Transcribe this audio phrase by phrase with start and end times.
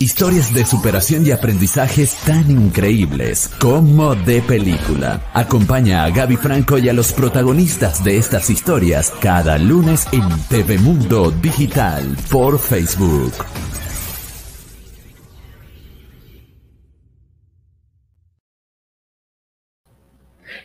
[0.00, 5.22] Historias de superación y aprendizajes tan increíbles como de película.
[5.32, 10.76] Acompaña a Gaby Franco y a los protagonistas de estas historias cada lunes en TV
[10.78, 13.32] Mundo Digital por Facebook.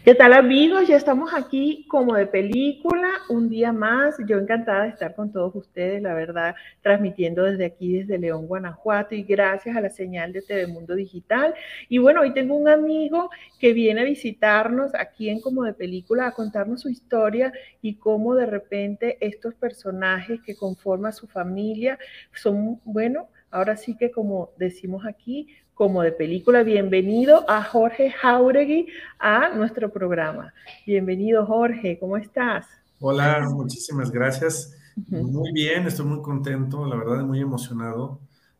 [0.04, 0.88] ¿Qué tal amigos?
[0.88, 4.16] Ya estamos aquí como de película, un día más.
[4.28, 9.14] Yo encantada de estar con todos ustedes, la verdad, transmitiendo desde aquí, desde León, Guanajuato,
[9.14, 11.54] y gracias a la señal de Telemundo Digital.
[11.88, 16.26] Y bueno, hoy tengo un amigo que viene a visitarnos aquí en Como de Película,
[16.26, 22.00] a contarnos su historia y cómo de repente estos personajes que conforman su familia
[22.34, 26.64] son, bueno, ahora sí que como decimos aquí, como de película.
[26.64, 28.88] Bienvenido a Jorge Jauregui
[29.20, 30.54] a nuestro programa.
[30.86, 32.68] Bienvenido Jorge, ¿cómo estás?
[33.00, 34.78] Hola, muchísimas gracias.
[35.08, 38.20] Muy bien, estoy muy contento, la verdad, muy emocionado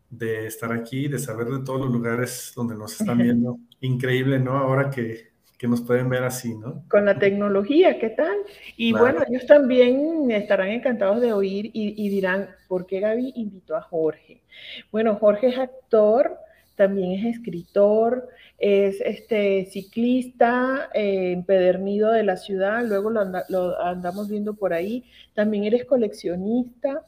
[0.10, 3.58] de estar aquí, de saber de todos los lugares donde nos están viendo.
[3.80, 4.58] Increíble, ¿no?
[4.58, 5.31] Ahora que,
[5.62, 6.84] que nos pueden ver así, ¿no?
[6.90, 8.36] Con la tecnología, ¿qué tal?
[8.78, 13.76] Y bueno, ellos también estarán encantados de oír y, y dirán, ¿por qué Gaby invitó
[13.76, 14.42] a Jorge?
[14.92, 16.36] Bueno, Jorge es actor,
[16.76, 24.56] también es escritor, es este, ciclista, eh, empedernido de la ciudad, luego lo, andamos viendo
[24.56, 25.04] por ahí,
[25.36, 27.04] también eres coleccionista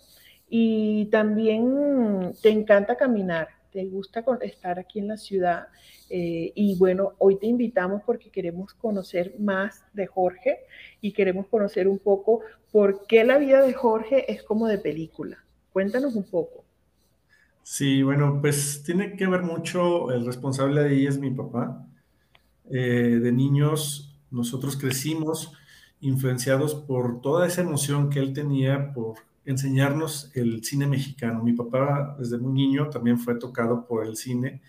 [0.47, 5.67] y también te encanta caminar, te gusta estar aquí en la ciudad.
[6.09, 10.59] Eh, y bueno, hoy te invitamos porque queremos conocer más de Jorge
[11.01, 15.43] y queremos conocer un poco por qué la vida de Jorge es como de película.
[15.73, 16.63] Cuéntanos un poco.
[17.63, 21.87] Sí, bueno, pues tiene que ver mucho, el responsable de ahí es mi papá.
[22.69, 25.53] Eh, de niños, nosotros crecimos
[25.99, 29.15] influenciados por toda esa emoción que él tenía por
[29.45, 31.43] enseñarnos el cine mexicano.
[31.43, 34.61] Mi papá desde muy niño también fue tocado por el cine.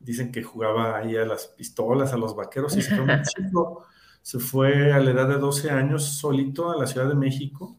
[0.00, 3.84] Dicen que jugaba ahí a las pistolas, a los vaqueros y se fue muy chico.
[4.22, 7.76] Se fue a la edad de 12 años solito a la Ciudad de México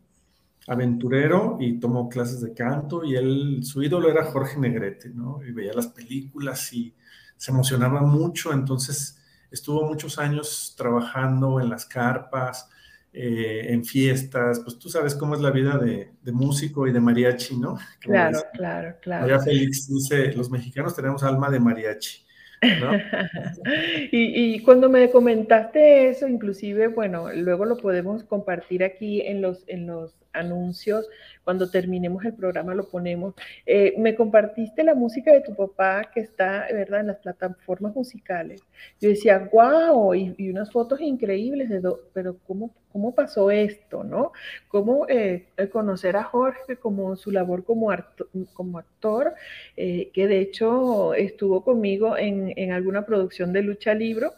[0.69, 5.41] aventurero y tomó clases de canto y él, su ídolo era Jorge Negrete, ¿no?
[5.43, 6.93] Y veía las películas y
[7.37, 9.19] se emocionaba mucho, entonces
[9.49, 12.69] estuvo muchos años trabajando en las carpas,
[13.11, 17.57] eh, en fiestas, pues tú sabes cómo es la vida de, músico y de mariachi,
[17.57, 17.77] ¿no?
[17.99, 19.21] claro, claro, claro.
[19.23, 22.25] María Félix dice, los mexicanos tenemos alma de mariachi.
[22.61, 22.91] ¿No?
[24.11, 29.63] y, y, cuando me comentaste eso, inclusive, bueno, luego lo podemos compartir aquí en los,
[29.67, 31.07] en los anuncios,
[31.43, 33.33] cuando terminemos el programa lo ponemos.
[33.65, 38.61] Eh, me compartiste la música de tu papá que está, ¿verdad?, en las plataformas musicales.
[38.99, 41.81] Yo decía, wow, y, unas fotos increíbles, de
[42.13, 44.31] pero ¿cómo, ¿cómo pasó esto, no?
[44.67, 49.33] ¿Cómo eh, conocer a Jorge como su labor como, actor,
[49.77, 54.33] eh, que de hecho estuvo conmigo en, en alguna producción de Lucha Libro,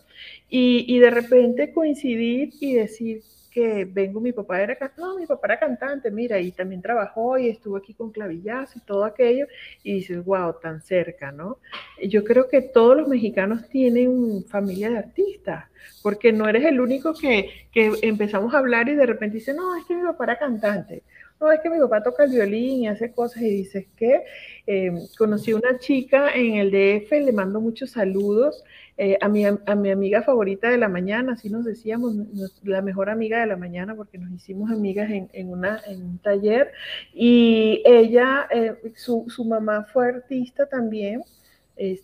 [0.50, 5.60] y de repente coincidir y decir, que vengo, mi papá era, no, mi papá era
[5.60, 9.46] cantante, mira, y también trabajó y estuvo aquí con clavillazo y todo aquello,
[9.84, 11.60] y dices, wow, tan cerca, ¿no?
[12.02, 15.66] Yo creo que todos los mexicanos tienen familia de artistas,
[16.02, 19.76] porque no eres el único que, que empezamos a hablar y de repente dice, no,
[19.76, 21.04] es que mi papá era cantante,
[21.42, 24.24] no, es que mi papá toca el violín y hace cosas y dices que
[24.68, 28.64] eh, conocí una chica en el DF, le mando muchos saludos
[28.96, 32.14] eh, a, mi, a mi amiga favorita de la mañana, así nos decíamos,
[32.62, 36.72] la mejor amiga de la mañana porque nos hicimos amigas en, en un taller
[37.12, 41.24] y ella, eh, su, su, mamá fue artista también,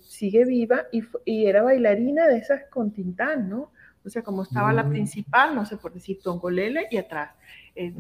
[0.02, 3.72] sigue viva y, y, era bailarina de esas con Tintán, ¿no?
[4.08, 4.90] O sea, como estaba la mm.
[4.90, 7.36] principal, no sé por decir Tongolele y atrás.
[7.76, 7.94] Eh,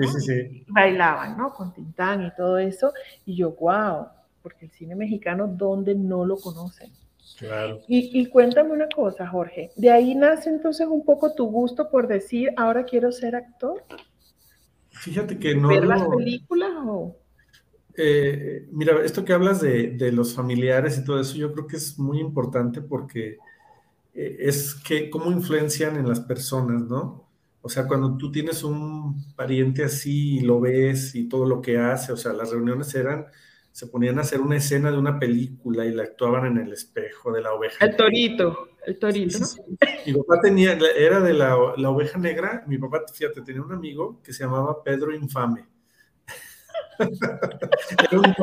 [0.68, 1.54] Bailaban, ¿no?
[1.54, 2.94] Con Tintán y todo eso.
[3.26, 4.08] Y yo, wow,
[4.42, 6.92] porque el cine mexicano, ¿dónde no lo conocen?
[7.38, 7.82] Claro.
[7.90, 9.72] Y, cuéntame una cosa, Jorge.
[9.76, 13.84] ¿De ahí nace entonces un poco tu gusto por decir, ahora quiero ser actor?
[14.90, 15.68] Fíjate que no.
[15.68, 17.18] ¿Ver las películas o.?
[17.98, 21.78] Eh, mira, esto que hablas de, de, los familiares y todo eso, yo creo que
[21.78, 23.38] es muy importante porque
[24.18, 27.30] es que cómo influencian en las personas, ¿no?
[27.62, 31.78] O sea, cuando tú tienes un pariente así y lo ves y todo lo que
[31.78, 33.28] hace, o sea, las reuniones eran,
[33.72, 37.32] se ponían a hacer una escena de una película y la actuaban en el espejo
[37.32, 37.86] de la oveja.
[37.86, 39.40] El torito, el torito.
[40.06, 44.34] Mi papá tenía, era de la, oveja negra, mi papá, fíjate, tenía un amigo que
[44.34, 45.68] se llamaba Pedro Infame.
[47.00, 48.34] era un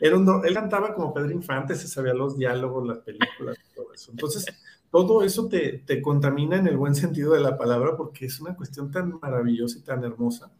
[0.00, 4.10] era un, él cantaba como Pedro Infante, se sabía los diálogos, las películas, todo eso.
[4.10, 4.44] Entonces,
[4.92, 8.54] todo eso te, te, contamina en el buen sentido de la palabra porque es una
[8.54, 10.52] cuestión tan maravillosa y tan hermosa.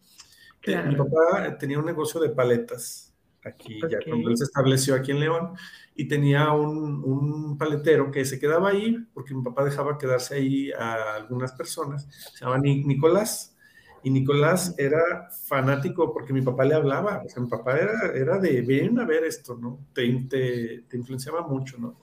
[0.64, 3.12] Eh, mi papá tenía un negocio de paletas
[3.44, 5.52] aquí ya cuando él se estableció aquí en León,
[5.94, 10.73] y tenía un, un, paletero que se quedaba ahí, porque mi papá dejaba quedarse ahí
[10.73, 13.56] a algunas personas, se llamaba Nicolás,
[14.05, 18.38] y Nicolás era fanático porque mi papá le hablaba, o sea, mi papá era, era
[18.38, 19.78] de, ven a ver esto, ¿no?
[19.93, 21.99] Te, te, te influenciaba mucho, ¿no?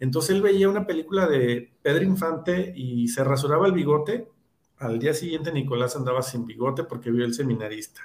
[0.00, 4.28] Entonces él veía una película de Pedro Infante y se rasuraba el bigote.
[4.78, 8.02] Al día siguiente Nicolás andaba sin bigote porque vio el seminarista.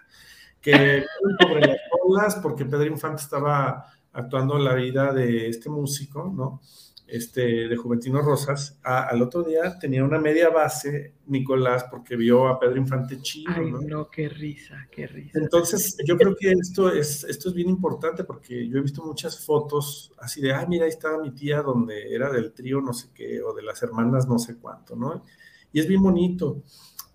[0.62, 1.04] Que
[1.42, 6.62] sobre las olas porque Pedro Infante estaba actuando la vida de este músico, ¿no?
[7.12, 12.60] Este, de Juventino Rosas, al otro día tenía una media base Nicolás porque vio a
[12.60, 13.52] Pedro Infante chido.
[13.56, 14.10] Ay, ¿no?
[14.10, 15.40] qué risa, qué risa.
[15.40, 19.46] Entonces, yo creo que esto es, esto es bien importante porque yo he visto muchas
[19.46, 23.10] fotos así de, ah, mira, ahí estaba mi tía donde era del trío no sé
[23.14, 25.24] qué, o de las hermanas no sé cuánto, ¿no?
[25.72, 26.64] Y es bien bonito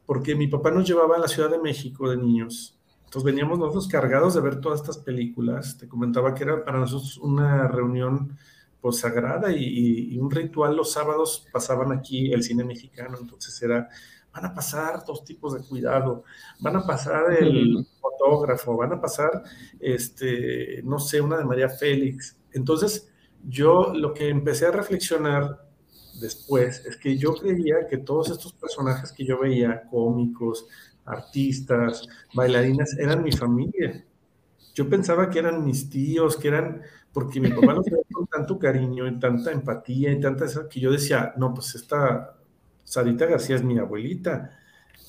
[0.07, 2.79] porque mi papá nos llevaba a la Ciudad de México de niños.
[3.05, 5.79] Entonces veníamos nosotros cargados de ver todas estas películas.
[5.79, 8.37] Te comentaba que era para nosotros una reunión
[8.85, 13.89] pues sagrada y, un ritual los sábados pasaban aquí el cine mexicano, entonces era,
[14.31, 16.25] van a pasar dos tipos de cuidado,
[16.61, 19.43] van a pasar el fotógrafo, van a pasar,
[19.81, 22.37] este, no sé, una de María Félix.
[22.53, 23.11] Entonces
[23.49, 25.67] yo lo que empecé a reflexionar
[26.21, 30.67] después es que yo creía que todos estos personajes que yo veía, cómicos,
[31.07, 34.05] artistas, bailarinas, eran mi familia.
[34.75, 36.83] Yo pensaba que eran mis tíos, que eran
[37.15, 40.91] porque mi papá nos veía con tanto cariño y tanta empatía y tanta que yo
[40.91, 42.37] decía, no, pues esta
[42.83, 44.51] Sarita García es mi abuelita,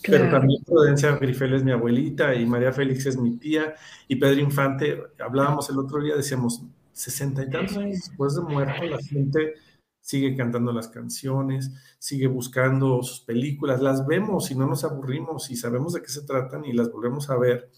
[0.07, 3.73] pero también Prudencia Grifel es mi abuelita y María Félix es mi tía
[4.07, 6.61] y Pedro Infante, hablábamos el otro día, decíamos,
[6.93, 9.55] sesenta y tantos años después de muerto, la gente
[9.99, 15.55] sigue cantando las canciones, sigue buscando sus películas, las vemos y no nos aburrimos y
[15.55, 17.71] sabemos de qué se tratan y las volvemos a ver.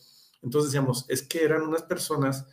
[0.43, 2.45] Entonces decíamos, es que eran unas personas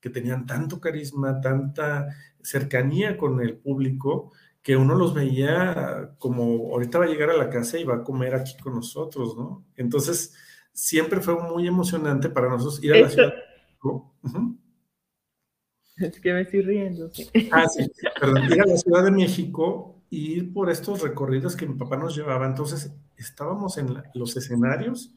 [0.00, 2.08] que tenían tanto carisma, tanta
[2.42, 4.32] cercanía con el público,
[4.62, 8.04] que uno los veía como ahorita va a llegar a la casa y va a
[8.04, 9.64] comer aquí con nosotros, ¿no?
[9.76, 10.34] Entonces,
[10.72, 13.32] siempre fue muy emocionante para nosotros ir a la ciudad.
[15.96, 17.10] Es que me estoy riendo.
[17.52, 17.90] Ah, sí,
[18.20, 21.96] perdón, ir a la Ciudad de México y ir por estos recorridos que mi papá
[21.96, 22.46] nos llevaba.
[22.46, 25.14] Entonces, estábamos en los escenarios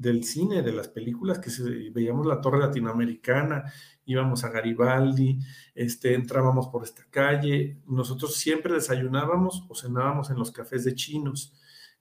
[0.00, 1.50] del cine, de las películas que
[1.92, 3.70] veíamos la torre latinoamericana,
[4.06, 5.38] íbamos a Garibaldi,
[5.74, 11.52] este, entrábamos por esta calle, nosotros siempre desayunábamos o cenábamos en los cafés de chinos,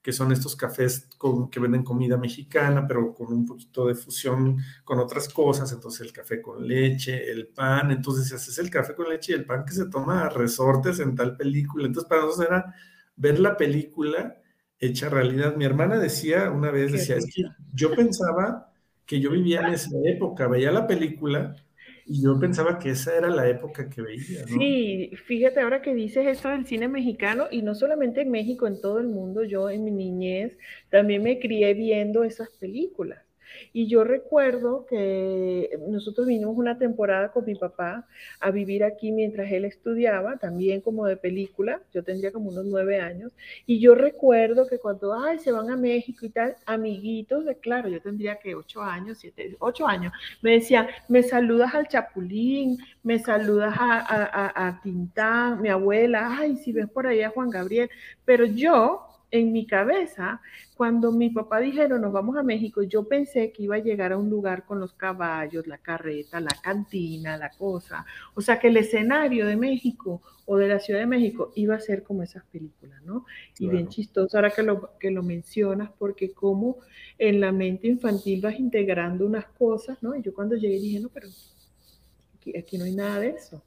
[0.01, 4.57] que son estos cafés con, que venden comida mexicana, pero con un poquito de fusión
[4.85, 8.95] con otras cosas, entonces el café con leche, el pan, entonces si haces el café
[8.95, 12.21] con leche y el pan que se toma a resortes en tal película, entonces para
[12.21, 12.73] nosotros era
[13.17, 14.38] ver la película
[14.79, 15.55] hecha realidad.
[15.55, 17.43] Mi hermana decía una vez, decía, es que
[17.73, 18.71] yo pensaba
[19.05, 21.55] que yo vivía en esa época, veía la película
[22.05, 24.45] y yo pensaba que esa era la época que veía.
[24.47, 28.81] Sí, fíjate ahora que dices esto del cine mexicano y no solamente en México, en
[28.81, 30.57] todo el mundo, yo en mi niñez
[30.89, 33.19] también me crié viendo esas películas.
[33.73, 38.07] Y yo recuerdo que nosotros vinimos una temporada con mi papá
[38.39, 42.99] a vivir aquí mientras él estudiaba, también como de película, yo tendría como unos nueve
[42.99, 43.31] años,
[43.65, 47.89] y yo recuerdo que cuando, ay, se van a México y tal, amiguitos, de claro,
[47.89, 53.19] yo tendría que ocho años, siete, ocho años, me decían, me saludas al Chapulín, me
[53.19, 57.89] saludas a, a, a Tintán, mi abuela, ay, si ves por ahí a Juan Gabriel,
[58.25, 60.41] pero yo en mi cabeza,
[60.75, 64.17] cuando mi papá dijeron nos vamos a México, yo pensé que iba a llegar a
[64.17, 68.05] un lugar con los caballos, la carreta, la cantina, la cosa.
[68.33, 71.79] O sea, que el escenario de México o de la Ciudad de México iba a
[71.79, 73.25] ser como esas películas, ¿no?
[73.59, 76.77] Y bien chistoso ahora que lo, que lo mencionas, porque como
[77.17, 80.15] en la mente infantil vas integrando unas cosas, ¿no?
[80.15, 81.27] Y yo cuando llegué dije, no, pero
[82.57, 83.61] aquí, no hay nada de eso.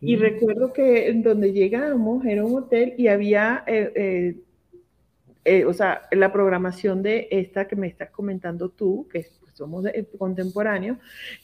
[0.00, 3.64] Y recuerdo que donde llegamos era un hotel y había...
[3.66, 4.36] Eh, eh,
[5.44, 9.84] eh, o sea, la programación de esta que me estás comentando tú, que pues, somos
[10.18, 10.98] contemporáneos,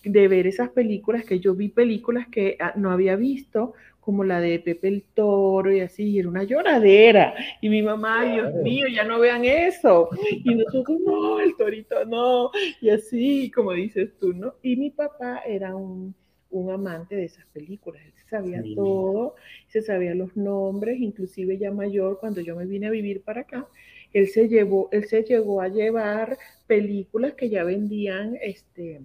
[0.04, 3.74] de ver esas películas, que yo vi películas que ah, no había visto,
[4.08, 7.34] como la de Pepe el Toro y así, y era una lloradera.
[7.60, 10.08] Y mi mamá, Dios mío, ya no vean eso.
[10.30, 12.50] Y nosotros, no, el torito no.
[12.80, 14.54] Y así, como dices tú, ¿no?
[14.62, 16.14] Y mi papá era un,
[16.50, 18.02] un amante de esas películas.
[18.04, 19.34] Él sabía todo,
[19.68, 23.66] se sabía los nombres, inclusive ya mayor, cuando yo me vine a vivir para acá,
[24.12, 29.02] él se llevó, él se llegó a llevar películas que ya vendían este,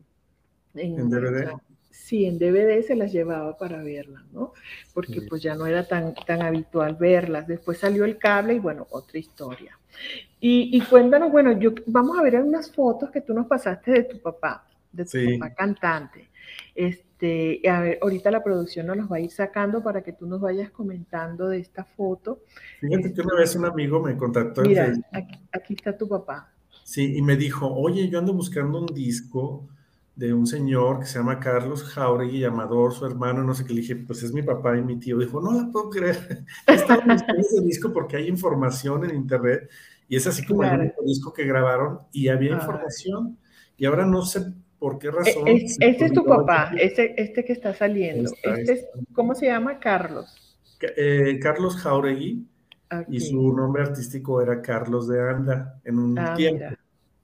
[0.76, 1.52] en, DVD.
[1.90, 4.54] sí, en DVD se las llevaba para verlas, ¿no?
[4.94, 7.48] Porque pues ya no era tan, tan habitual verlas.
[7.48, 9.78] Después salió el cable y bueno, otra historia.
[10.46, 14.20] Y, cuéntanos, bueno, yo, vamos a ver unas fotos que tú nos pasaste de tu
[14.20, 16.28] papá, de tu papá cantante.
[16.76, 20.12] Este, este, a ver, ahorita la producción nos los va a ir sacando para que
[20.12, 22.42] tú nos vayas comentando de esta foto.
[22.82, 24.62] Fíjate que una vez un amigo me contactó.
[24.62, 26.52] Mira, aquí, aquí, está tu papá.
[26.84, 29.70] Sí, y me dijo, oye, yo ando buscando un disco
[30.16, 33.82] de un señor que se llama Carlos Jauregui, Amador, su hermano, no sé qué, le
[33.82, 35.18] dije, pues es mi papá y mi tío.
[35.18, 39.70] Dijo, no la puedo creer, estaba buscando ese disco porque hay información en internet
[40.10, 43.38] y es así como el disco que grabaron y había información
[43.78, 44.54] y ahora no sé
[44.84, 45.48] por qué e, razón.
[45.48, 48.30] este es tu papá, este, este que está saliendo.
[48.44, 49.80] este ¿Cómo se llama?
[49.80, 50.60] Carlos.
[50.98, 52.46] Eh, Carlos Jauregui
[53.08, 56.66] y su nombre artístico era Carlos de Anda en un ah, tiempo.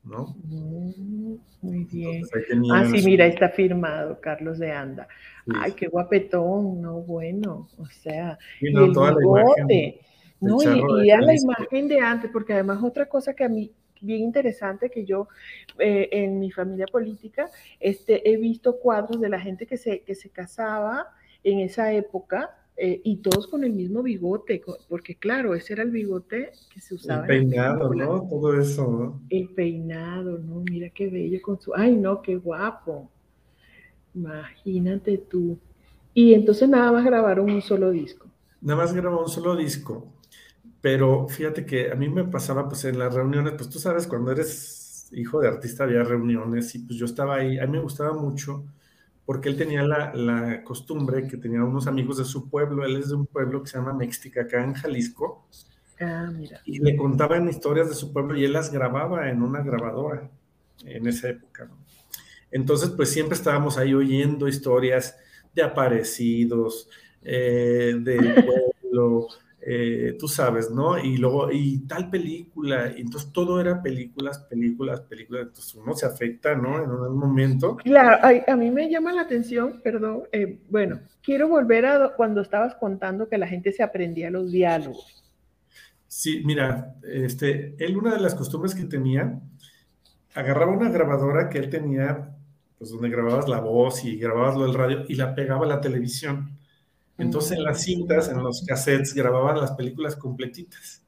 [0.06, 0.38] ¿no?
[0.46, 2.24] Mm, muy bien.
[2.72, 5.10] ah, sí, mira, está firmado, Carlos de Anda.
[5.54, 10.00] Ay, qué guapetón, no, bueno, o sea, y, el bigote,
[10.40, 13.70] no, y, y la imagen de antes, porque además otra cosa que a mí
[14.02, 15.28] bien interesante que yo
[15.78, 20.16] eh, en mi familia política este, he visto cuadros de la gente que se, que
[20.16, 21.08] se casaba
[21.44, 25.92] en esa época eh, y todos con el mismo bigote, porque claro, ese era el
[25.92, 27.24] bigote que se usaba.
[27.24, 28.26] El peinado, ¿no?
[28.30, 29.22] Todo eso, ¿no?
[29.30, 30.62] El peinado, ¿no?
[30.62, 31.76] Mira qué bello con su...
[31.76, 33.10] Ay, no, qué guapo.
[34.16, 35.60] Imagínate tú.
[36.14, 38.28] Y entonces nada más grabaron un solo disco.
[38.62, 40.08] Nada más grabó un solo disco.
[40.82, 44.32] Pero fíjate que a mí me pasaba pues en las reuniones, pues tú sabes, cuando
[44.32, 47.60] eres hijo de artista había reuniones y pues yo estaba ahí.
[47.60, 48.66] A mí me gustaba mucho
[49.30, 53.16] porque él tenía la, costumbre que tenía unos amigos de su pueblo, él es de
[53.16, 55.46] un pueblo que se llama Mextica, acá en Jalisco,
[56.02, 56.62] ah, mira.
[56.66, 60.32] y le contaban historias de su pueblo y él las grababa en una grabadora
[60.84, 61.70] en esa época.
[62.50, 65.16] Entonces, pues siempre estábamos ahí oyendo historias
[65.54, 66.90] de aparecidos,
[67.22, 68.34] eh, del
[68.82, 69.28] pueblo,
[69.62, 70.98] eh, tú sabes, ¿no?
[70.98, 76.06] Y luego, y tal película, y entonces todo era películas, películas, películas, entonces uno se
[76.06, 76.82] afecta, ¿no?
[76.82, 77.76] En un momento.
[77.78, 82.76] Claro, a, mí me llama la atención, perdón, eh, bueno, quiero volver a cuando estabas
[82.76, 85.24] contando que la gente se aprendía los diálogos.
[86.08, 89.40] Sí, mira, este, él una de las costumbres que tenía,
[90.34, 92.36] agarraba una grabadora que él tenía,
[92.78, 95.82] pues donde grababas la voz y grababas lo del radio y la pegaba a la
[95.82, 96.59] televisión.
[97.20, 101.04] Entonces en las cintas, en los cassettes, grababan las películas completitas.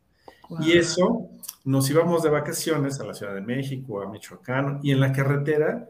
[0.60, 1.30] Y eso,
[1.64, 5.88] nos íbamos de vacaciones a la Ciudad de México, a Michoacán, y en la carretera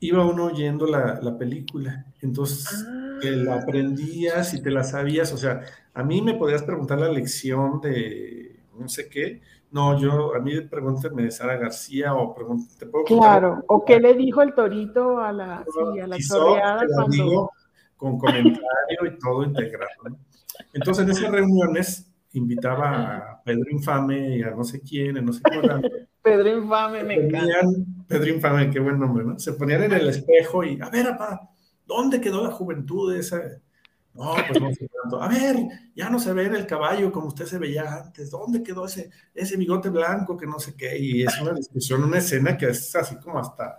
[0.00, 2.06] iba uno oyendo la, película.
[2.20, 2.84] Entonces,
[3.20, 3.60] te la ah.
[3.62, 5.32] aprendías y te la sabías.
[5.32, 5.60] O sea,
[5.94, 9.40] a mí me podías preguntar la lección de no sé qué.
[9.70, 12.56] No, yo, a mí pregúntame de Sara García o puedo
[13.06, 16.18] Claro, o qué le dijo el torito a la, sí, a la
[16.94, 17.50] cuando
[18.02, 20.18] con comentario y todo integrado.
[20.72, 25.32] Entonces, en esas reuniones invitaba a Pedro Infame y a no sé quién, a no
[25.32, 26.08] sé qué.
[26.22, 29.38] Pedro Infame, me ponían, Pedro Infame, qué buen nombre, ¿no?
[29.38, 31.48] Se ponían en el espejo y, a ver, papá,
[31.86, 33.40] ¿dónde quedó la juventud de esa?
[34.14, 35.22] No, pues no sé tanto.
[35.22, 35.56] A ver,
[35.94, 38.30] ya no se ve en el caballo como usted se veía antes.
[38.30, 40.98] ¿Dónde quedó ese, ese bigote blanco que no sé qué?
[40.98, 43.78] Y es una discusión, una escena que es así como hasta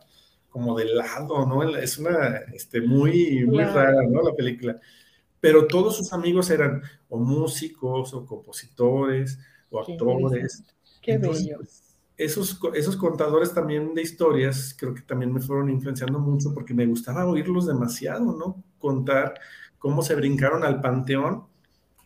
[0.53, 1.63] como de lado, ¿no?
[1.63, 4.21] Es una, este, muy, muy rara, ¿no?
[4.21, 4.79] La película.
[5.39, 9.39] Pero todos sus amigos eran o músicos, o compositores,
[9.71, 10.63] o actores.
[11.01, 11.57] Qué bello.
[11.57, 16.75] Pues, esos, esos contadores también de historias creo que también me fueron influenciando mucho porque
[16.75, 18.63] me gustaba oírlos demasiado, ¿no?
[18.77, 19.33] Contar
[19.79, 21.47] cómo se brincaron al panteón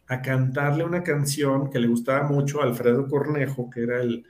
[0.08, 4.26] a cantarle una canción que le gustaba mucho a Alfredo Cornejo, que era el,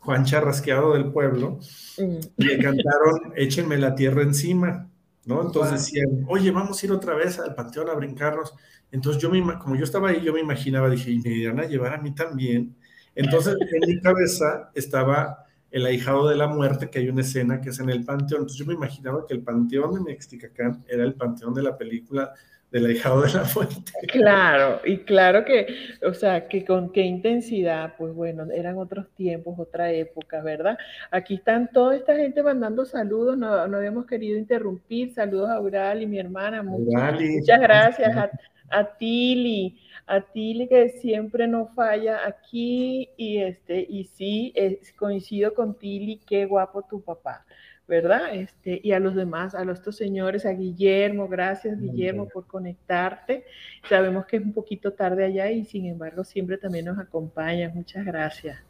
[0.00, 1.58] Juan Charrasqueado del pueblo,
[1.98, 2.18] mm.
[2.36, 4.90] y le cantaron Échenme la tierra encima,
[5.26, 5.42] ¿no?
[5.42, 8.54] Entonces decían, oye, vamos a ir otra vez al panteón a brincarnos.
[8.90, 11.66] Entonces yo, me, como yo estaba ahí, yo me imaginaba, dije, y me irán a
[11.66, 12.74] llevar a mí también.
[13.14, 17.70] Entonces en mi cabeza estaba el ahijado de la muerte, que hay una escena que
[17.70, 18.42] es en el panteón.
[18.42, 22.32] Entonces yo me imaginaba que el panteón de Mexicacán era el panteón de la película
[22.70, 23.92] del ahijado de la fuente.
[24.08, 25.66] Claro, y claro que,
[26.06, 30.78] o sea, que con qué intensidad, pues bueno, eran otros tiempos, otra época, ¿verdad?
[31.10, 36.02] Aquí están toda esta gente mandando saludos, no, no habíamos querido interrumpir, saludos a Ural
[36.02, 38.30] y mi hermana, muchas, muchas gracias a,
[38.70, 44.54] a Tili, a Tili que siempre no falla aquí, y este, y sí,
[44.96, 47.44] coincido con Tili, qué guapo tu papá.
[47.90, 48.32] ¿verdad?
[48.32, 53.44] Este, y a los demás, a los estos señores, a Guillermo, gracias Guillermo por conectarte.
[53.88, 57.68] Sabemos que es un poquito tarde allá y sin embargo siempre también nos acompaña.
[57.74, 58.60] Muchas gracias.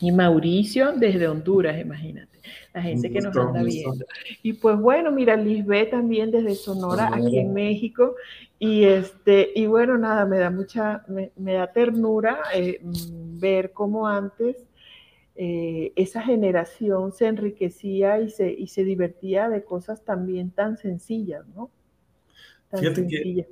[0.00, 2.40] Y Mauricio desde Honduras, imagínate,
[2.72, 4.04] la gente que nos anda viendo.
[4.42, 8.14] Y pues bueno, mira, Lisbeth también desde Sonora, aquí en México.
[8.58, 14.08] Y este, y bueno, nada, me da mucha, me, da ternura eh, mm, ver cómo
[14.08, 14.56] antes
[15.36, 21.46] eh, esa generación se enriquecía y se, y se divertía de cosas también tan sencillas,
[21.54, 21.70] ¿no?
[22.72, 23.46] Fíjate que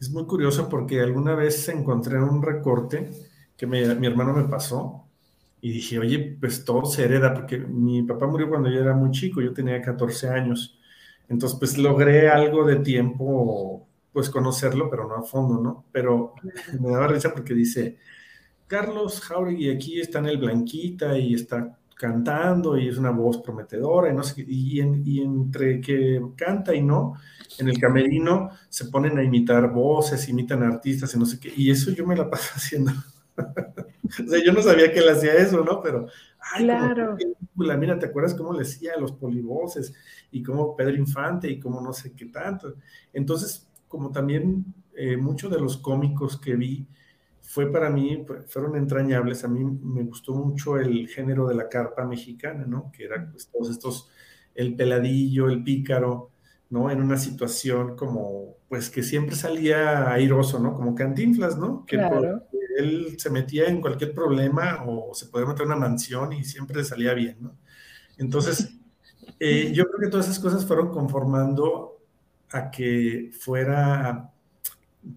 [0.00, 3.10] es muy curioso porque alguna vez encontré un recorte
[3.56, 5.01] que mi hermano me pasó
[5.62, 9.12] y dije, oye, pues todo se hereda, porque mi papá murió cuando yo era muy
[9.12, 10.78] chico, yo tenía 14 años.
[11.28, 15.86] Entonces, pues logré algo de tiempo, pues conocerlo, pero no a fondo, ¿no?
[15.92, 16.34] Pero
[16.80, 17.96] me daba risa porque dice,
[18.66, 24.10] Carlos Jauregui aquí está en el Blanquita y está cantando y es una voz prometedora
[24.10, 27.14] y no sé y, y, entre que canta y no,
[27.58, 31.70] en el camerino se ponen a imitar voces, imitan artistas y no sé qué, y
[31.70, 32.92] eso yo me la paso haciendo.
[34.26, 35.80] o sea, yo no sabía que él hacía eso, ¿no?
[35.80, 36.06] Pero,
[36.38, 37.16] ay, claro.
[37.54, 39.94] mira, ¿te acuerdas cómo le decía los polivoces
[40.30, 42.74] y cómo Pedro Infante y cómo no sé qué tanto?
[43.12, 46.86] Entonces, como también eh, muchos de los cómicos que vi,
[47.40, 49.44] fue para mí, fueron entrañables.
[49.44, 52.90] A mí me gustó mucho el género de la carpa mexicana, ¿no?
[52.92, 54.08] Que eran pues, todos estos,
[54.54, 56.30] el peladillo, el pícaro,
[56.70, 56.90] ¿no?
[56.90, 60.74] En una situación como, pues que siempre salía airoso, ¿no?
[60.74, 61.84] Como cantinflas, ¿no?
[61.84, 62.44] Que claro.
[62.78, 66.84] Él se metía en cualquier problema o se podía meter en una mansión y siempre
[66.84, 67.56] salía bien, ¿no?
[68.18, 68.74] Entonces,
[69.40, 71.98] eh, yo creo que todas esas cosas fueron conformando
[72.50, 74.30] a que fuera,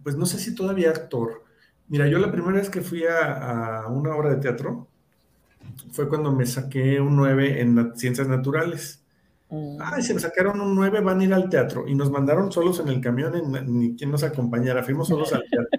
[0.03, 1.45] pues no sé si todavía actor,
[1.88, 4.88] Mira, yo la primera vez que fui a, una obra de teatro
[5.91, 9.03] fue cuando me saqué un 9 en ciencias naturales.
[9.50, 9.77] Mm.
[9.79, 11.88] Ay, se me sacaron un 9, van a ir al teatro.
[11.88, 13.33] Y nos mandaron solos en el camión,
[13.67, 15.69] ni quien nos acompañara, fuimos solos al teatro.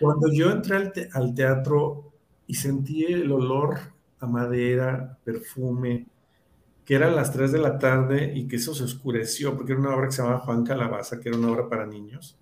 [0.00, 2.12] Cuando yo entré al, al teatro
[2.46, 3.78] y sentí el olor
[4.20, 6.06] a madera, perfume,
[6.84, 9.94] que eran las 3 de la tarde y que eso se oscureció, porque era una
[9.94, 12.38] obra que se llamaba Juan Calabaza, que era una obra para niños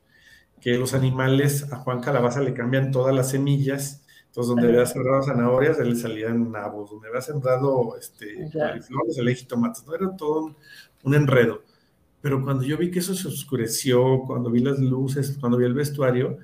[0.61, 4.05] que los animales a Juan Calabaza le cambian todas las semillas.
[4.27, 6.91] Entonces, donde había sembrado zanahorias, le salían nabos.
[6.91, 9.87] Donde había sembrado este, flores, le jitomates.
[9.87, 10.57] No era todo
[11.05, 11.63] un, enredo.
[12.21, 15.75] Pero cuando yo vi que eso se oscureció, cuando vi las luces, cuando vi el
[15.75, 16.39] vestuario,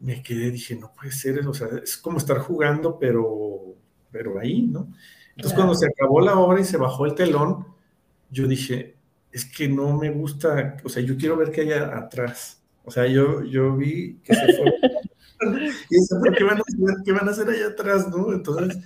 [0.00, 3.74] me quedé, dije, no puede ser, o sea, es como estar jugando, pero,
[4.10, 4.92] pero ahí, ¿no?
[5.36, 7.66] Entonces, cuando se acabó la obra y se bajó el telón,
[8.30, 8.96] yo dije,
[9.32, 12.62] es que no me gusta, o sea, yo quiero ver qué hay atrás.
[12.84, 14.74] O sea, yo, yo vi que se fue.
[15.90, 18.32] y ¿qué van, a hacer, ¿qué van a hacer allá atrás, no?
[18.32, 18.78] Entonces,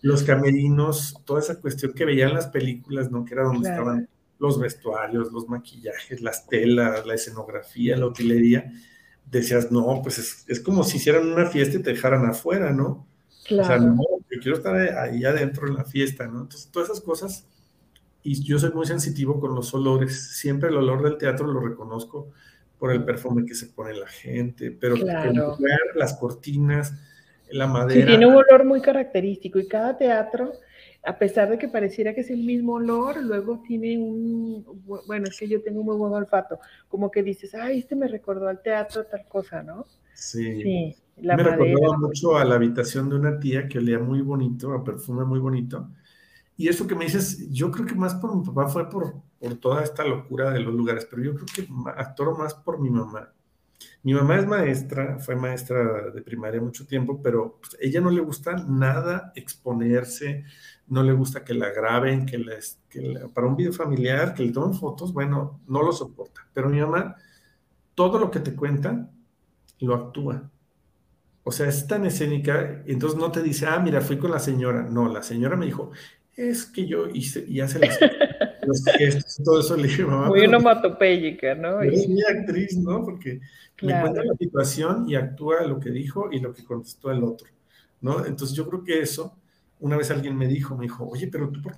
[0.00, 3.24] los camerinos, toda esa cuestión que veían las películas, ¿no?
[3.24, 8.72] Que era donde estaban los vestuarios, los maquillajes, las telas, la escenografía, la utilería.
[9.30, 13.06] Decías, no, pues es, es como si hicieran una fiesta y te dejaran afuera, ¿no?
[13.44, 13.62] Claro.
[13.62, 16.42] O sea, no, yo quiero estar ahí adentro en la fiesta, ¿no?
[16.42, 17.46] Entonces, todas esas cosas,
[18.22, 22.30] y yo soy muy sensitivo con los olores, siempre el olor del teatro lo reconozco
[22.78, 24.96] por el perfume que se pone la gente, pero
[25.94, 26.94] las cortinas,
[27.50, 28.00] la madera.
[28.00, 30.52] Sí, tiene un olor muy característico y cada teatro,
[31.08, 34.62] a pesar de que pareciera que es el mismo olor, luego tiene un,
[35.06, 38.08] bueno, es que yo tengo un muy buen olfato, como que dices, ay, este me
[38.08, 39.86] recordó al teatro tal cosa, ¿no?
[40.12, 40.62] Sí.
[40.62, 44.74] sí la me recordaba mucho a la habitación de una tía que olía muy bonito,
[44.74, 45.88] a perfume muy bonito.
[46.58, 49.54] Y eso que me dices, yo creo que más por mi papá fue por, por
[49.54, 51.66] toda esta locura de los lugares, pero yo creo que
[51.96, 53.32] actoro más por mi mamá.
[54.02, 58.20] Mi mamá es maestra, fue maestra de primaria mucho tiempo, pero pues, ella no le
[58.20, 60.44] gusta nada exponerse,
[60.86, 62.42] no le gusta que la graben, que,
[63.34, 66.46] para un video familiar, que le tomen fotos, bueno, no lo soporta.
[66.52, 67.16] Pero mi mamá,
[67.94, 69.10] todo lo que te cuenta,
[69.80, 70.50] lo actúa.
[71.44, 74.82] O sea, es tan escénica, entonces no te dice, ah, mira, fui con la señora.
[74.82, 75.90] No, la señora me dijo,
[76.34, 77.98] es que yo hice, y hace las
[79.44, 80.28] todo eso le dije, mamá.
[80.28, 81.80] Muy onomatopéyica, ¿no?
[81.82, 83.04] Es mi actriz, ¿no?
[83.04, 83.40] Porque
[83.82, 87.48] me cuenta la situación y actúa lo que dijo y lo que contestó el otro,
[88.00, 88.24] ¿no?
[88.26, 89.36] Entonces yo creo que eso,
[89.80, 91.76] una vez alguien me dijo, me dijo, oye, pero tú, ¿por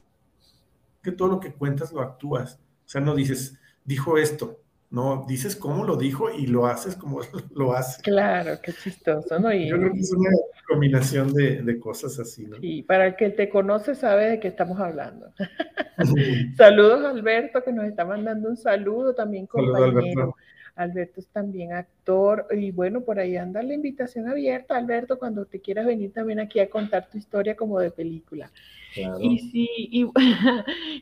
[1.02, 2.54] qué todo lo que cuentas lo actúas?
[2.86, 7.20] O sea, no dices, dijo esto, no, dices cómo lo dijo y lo haces como
[7.54, 8.02] lo hace.
[8.02, 9.52] Claro, qué chistoso, ¿no?
[9.52, 10.30] Yo creo que es una
[10.68, 12.56] combinación de, cosas así, ¿no?
[12.60, 15.32] Y para el que te conoce sabe de qué estamos hablando.
[16.56, 19.84] Saludos Alberto, que nos está mandando un saludo también compañero.
[19.84, 20.36] Alberto.
[20.76, 25.60] Alberto es también actor y bueno, por ahí anda la invitación abierta, Alberto, cuando te
[25.60, 28.50] quieras venir también aquí a contar tu historia como de película.
[29.20, 30.10] Y sí, y,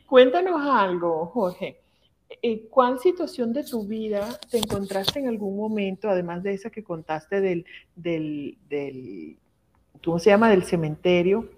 [0.07, 1.81] cuéntanos algo, Jorge.
[2.43, 6.85] Eh, ¿Cuál situación de tu vida te encontraste en algún momento, además de esa que
[6.85, 7.64] contaste del,
[7.97, 9.38] del, del
[10.05, 10.51] ¿cómo se llama?
[10.51, 11.49] Del cementerio,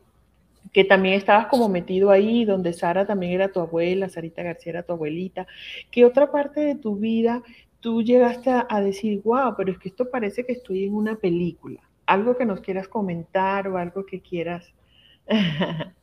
[0.73, 4.83] que también estabas como metido ahí, donde Sara también era tu abuela, Sarita García era
[4.83, 5.47] tu abuelita.
[5.91, 7.43] ¿Qué otra parte de tu vida
[7.81, 11.81] tú llegaste a, decir, wow, pero es que esto parece que estoy en una película?
[12.07, 14.73] Algo que nos quieras comentar o algo que quieras.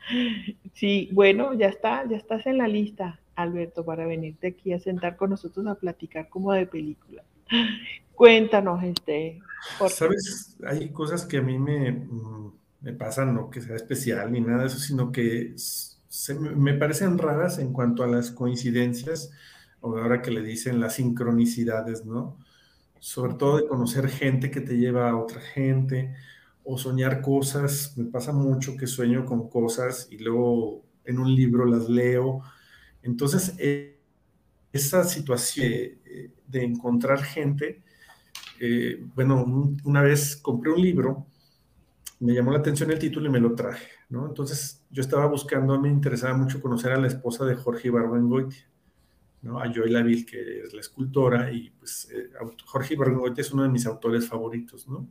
[0.73, 3.19] sí, bueno, ya está, ya estás en la lista.
[3.37, 7.23] Alberto, para venirte aquí a sentar con nosotros a platicar como de película.
[8.15, 9.39] Cuéntanos, este.
[9.89, 14.41] Sabes, hay cosas que a mí me, mm, me pasan, no que sea especial ni
[14.41, 15.55] nada de eso, sino que
[16.55, 19.31] me parecen raras en cuanto a las coincidencias,
[19.81, 22.37] o ahora que le dicen las sincronicidades, ¿no?
[22.99, 26.15] Sobre todo de conocer gente que te lleva a otra gente,
[26.63, 27.93] o soñar cosas.
[27.97, 32.41] Me pasa mucho que sueño con cosas y luego en un libro las leo.
[33.07, 33.99] Entonces, eh,
[34.73, 35.67] esa situación
[36.45, 37.81] de, encontrar gente,
[38.59, 41.25] eh, bueno, una vez compré un libro,
[42.19, 44.27] me llamó la atención el título y me lo traje, ¿no?
[44.27, 48.67] Entonces, yo estaba buscando, me interesaba mucho conocer a la esposa de Jorge Ibargüengoitia,
[49.41, 49.59] ¿no?
[49.59, 52.29] A Joy Laville, que es la escultora, y pues eh,
[52.65, 55.07] Jorge Ibargüengoitia es uno de mis autores favoritos, ¿no?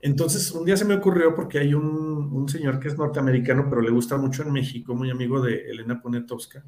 [0.00, 3.90] Entonces, un día se me ocurrió porque hay un, señor que es norteamericano, pero le
[3.90, 6.64] gusta mucho en México, muy amigo de Elena Poniatowska,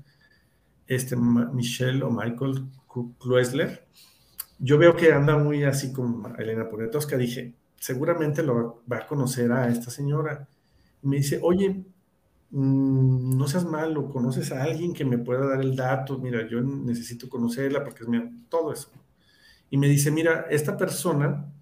[0.88, 2.64] este Michelle o Michael
[3.20, 3.87] Kluesler.
[4.59, 7.16] Yo veo que anda muy así como Elena Poniatowska.
[7.16, 10.48] Dije, seguramente lo va a conocer a esta señora.
[11.03, 11.85] me dice, oye,
[12.51, 16.18] mm, no seas malo, conoces a alguien que me pueda dar el dato.
[16.18, 18.90] Mira, yo necesito conocerla porque es mi, todo eso.
[19.70, 21.53] Y me dice, mira, esta persona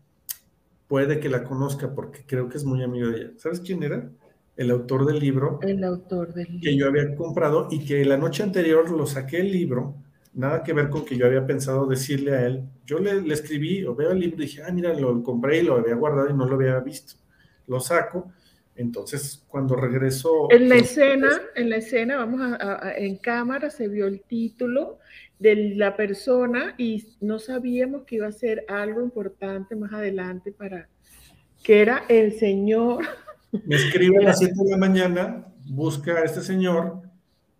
[0.88, 3.30] puede que la conozca porque creo que es muy amigo de ella.
[3.36, 4.08] ¿Sabes quién era?
[4.56, 5.58] El autor del libro.
[5.62, 6.60] El autor del libro.
[6.62, 9.96] Que yo había comprado y que la noche anterior lo saqué el libro,
[10.32, 12.62] nada que ver con que yo había pensado decirle a él.
[12.86, 15.76] Yo le, escribí o veo el libro y dije, ah, mira, lo compré y lo
[15.76, 17.14] había guardado y no lo había visto.
[17.66, 18.32] Lo saco.
[18.76, 20.48] Entonces, cuando regreso...
[20.50, 24.98] En la escena, en la escena, vamos a, en cámara, se vio el título
[25.38, 30.88] de la persona y no sabíamos que iba a ser algo importante más adelante para
[31.62, 33.04] que era el señor.
[33.52, 37.02] Me escribe a las 7 de la mañana, busca a este señor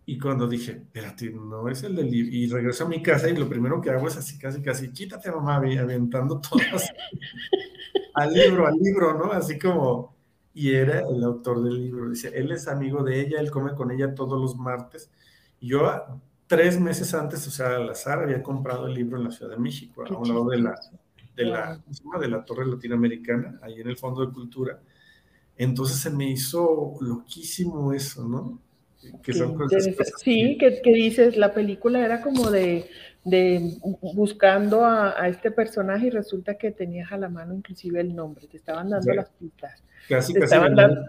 [0.05, 3.49] y cuando dije, espérate, no es el del y regreso a mi casa y lo
[3.49, 6.89] primero que hago es así, casi, casi, quítate mamá, aventando todas
[8.13, 9.31] al libro, al libro, ¿no?
[9.31, 10.15] Así como,
[10.53, 13.91] y era el autor del libro, dice, él es amigo de ella, él come con
[13.91, 15.11] ella todos los martes.
[15.59, 19.31] Y yo tres meses antes, o sea, al azar, había comprado el libro en la
[19.31, 20.79] Ciudad de México, a un lado de la,
[21.35, 21.79] de la,
[22.19, 24.79] de la Torre Latinoamericana, ahí en el Fondo de Cultura.
[25.57, 28.61] Entonces se me hizo loquísimo eso, ¿no?
[29.21, 32.89] Que sí, que, que, dices, la película era como de,
[33.23, 38.47] de buscando a, este personaje y resulta que tenías a la mano inclusive el nombre,
[38.47, 39.83] te estaban dando las pistas.
[40.09, 40.43] Casi, casi.
[40.43, 41.01] Estaban dando,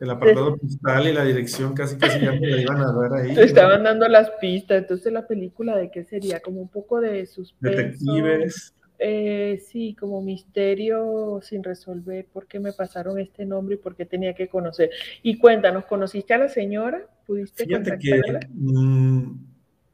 [0.00, 3.34] el apartado postal y la dirección casi casi ya me la iban a dar ahí.
[3.34, 7.26] Te estaban dando las pistas, entonces la película de qué sería, como un poco de
[7.26, 7.76] suspenso.
[7.76, 8.74] Detectives.
[8.98, 14.06] Eh, sí, como misterio sin resolver por qué me pasaron este nombre y por qué
[14.06, 14.90] tenía que conocer.
[15.22, 17.06] Y cuéntanos, ¿conociste a la señora?
[17.26, 19.36] ¿Pudiste Fíjate que mm,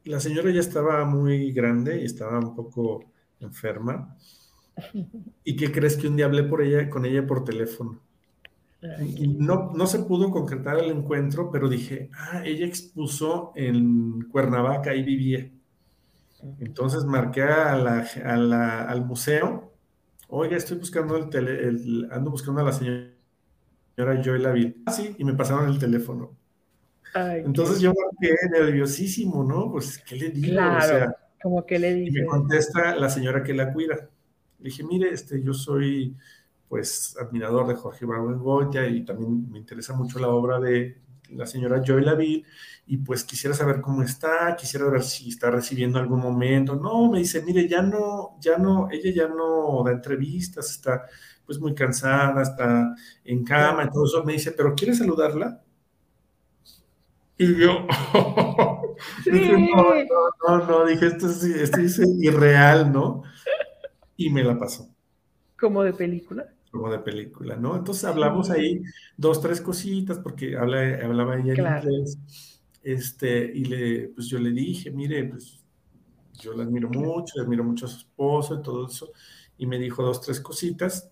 [0.05, 3.05] la señora ya estaba muy grande y estaba un poco
[3.39, 4.15] enferma.
[5.43, 7.99] ¿Y qué crees que un día hablé por ella, con ella por teléfono?
[9.37, 15.03] No, no se pudo concretar el encuentro, pero dije, ah, ella expuso en Cuernavaca, ahí
[15.03, 15.51] vivía.
[16.59, 19.71] Entonces marqué a la, al museo,
[20.27, 23.11] oiga, estoy buscando el, tele, ando buscando a la señora
[23.97, 24.77] Joy Laville.
[24.85, 26.35] Ah, sí, y me pasaron el teléfono.
[27.13, 29.71] Entonces yo marqué nerviosísimo, ¿no?
[29.71, 30.53] Pues, ¿qué le digo?
[30.53, 32.19] Claro, o sea, como que le dice.
[32.19, 34.09] Y me contesta la señora que la cuida.
[34.59, 36.15] Le dije, mire, este, yo soy
[36.69, 40.97] pues admirador de Jorge Goya y también me interesa mucho la obra de
[41.35, 42.45] la señora Joy Laville
[42.87, 46.75] y pues quisiera saber cómo está, quisiera ver si está recibiendo algún momento.
[46.75, 51.03] No, me dice, mire, ya no, ya no, ella ya no da entrevistas, está
[51.45, 55.61] pues muy cansada, está en cama, entonces me dice, pero ¿quiere saludarla?
[57.37, 57.87] Y yo,
[59.25, 63.23] no, no, no, dije, esto es, esto es irreal, ¿no?
[64.15, 64.87] Y me la pasó.
[65.59, 66.53] ¿Como de película?
[66.71, 67.75] Como de película, ¿no?
[67.75, 68.81] Entonces hablamos ahí
[69.17, 72.17] dos, tres cositas, porque habla, hablaba ella en inglés,
[72.81, 75.59] este, y le, pues yo le dije, mire, pues
[76.39, 79.11] yo la admiro mucho, le admiro mucho a su esposo y todo eso,
[79.57, 81.11] y me dijo dos, tres cositas,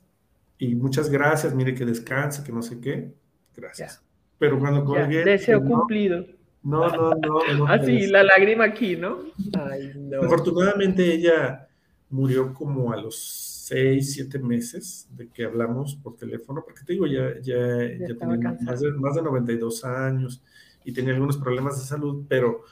[0.58, 3.14] y muchas gracias, mire que descanse, que no sé qué,
[3.56, 4.02] gracias.
[4.38, 5.26] Pero cuando colgué...
[5.26, 6.26] Deseo cumplido.
[6.64, 7.54] No, no, no.
[7.58, 9.20] no Así, la lágrima aquí, ¿no?
[9.60, 10.22] Ay, no.
[10.24, 11.68] Afortunadamente ella
[12.10, 17.06] murió como a los seis, siete meses de que hablamos por teléfono, porque te digo,
[17.06, 17.58] ya, ya,
[18.00, 20.44] ya, tenía más de, más de 92 años
[20.84, 22.64] y tenía algunos problemas de salud, pero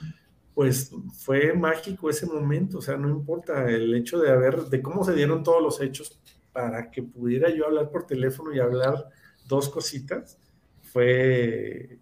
[0.56, 5.04] pues fue mágico ese momento, o sea, no importa el hecho de haber, de cómo
[5.04, 6.20] se dieron todos los hechos
[6.52, 8.96] para que pudiera yo hablar por teléfono y hablar
[9.48, 10.40] dos cositas,
[10.82, 12.00] fue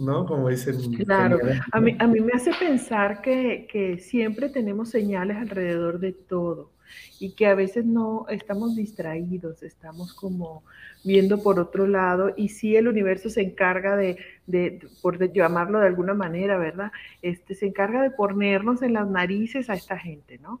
[0.00, 0.26] ¿no?
[0.26, 0.92] Como dicen.
[1.04, 1.38] Claro,
[1.70, 6.73] a mí, a mí me hace pensar que, que siempre tenemos señales alrededor de todo
[7.20, 10.62] y que a veces no estamos distraídos, estamos como
[11.04, 15.86] viendo por otro lado y si el universo se encarga de, de, por llamarlo de
[15.86, 16.92] alguna manera, ¿verdad?
[17.22, 20.60] Este, se encarga de ponernos en las narices a esta gente, ¿no?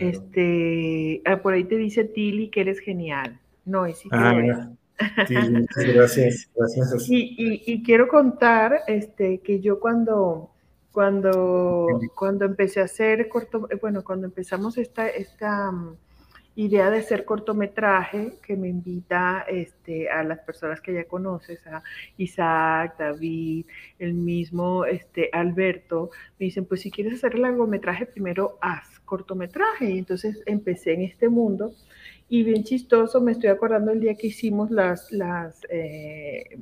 [0.00, 3.38] Este, ah, por ahí te dice Tilly que eres genial.
[3.64, 4.32] No, es sí ah,
[5.76, 7.06] gracias, gracias.
[7.08, 10.50] Y, y, y, quiero contar este, que yo cuando
[10.92, 15.96] cuando, cuando empecé a hacer corto, bueno, cuando empezamos esta, esta mm,
[16.56, 21.82] idea de hacer cortometraje que me invita este, a las personas que ya conoces, a
[22.16, 23.66] Isaac, David,
[23.98, 29.90] el mismo este, Alberto, me dicen, pues si quieres hacer largometraje, primero haz cortometraje.
[29.90, 31.72] Y entonces empecé en este mundo
[32.28, 36.58] y bien chistoso, me estoy acordando el día que hicimos las, las eh,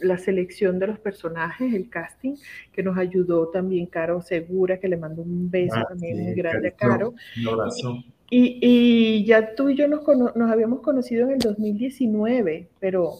[0.00, 2.36] la selección de los personajes, el casting,
[2.72, 6.68] que nos ayudó también Caro Segura, que le mando un beso ah, también muy grande
[6.68, 7.14] a Caro.
[8.30, 10.02] Y, y, ya tú y yo nos,
[10.36, 13.14] nos habíamos conocido en el 2019, pero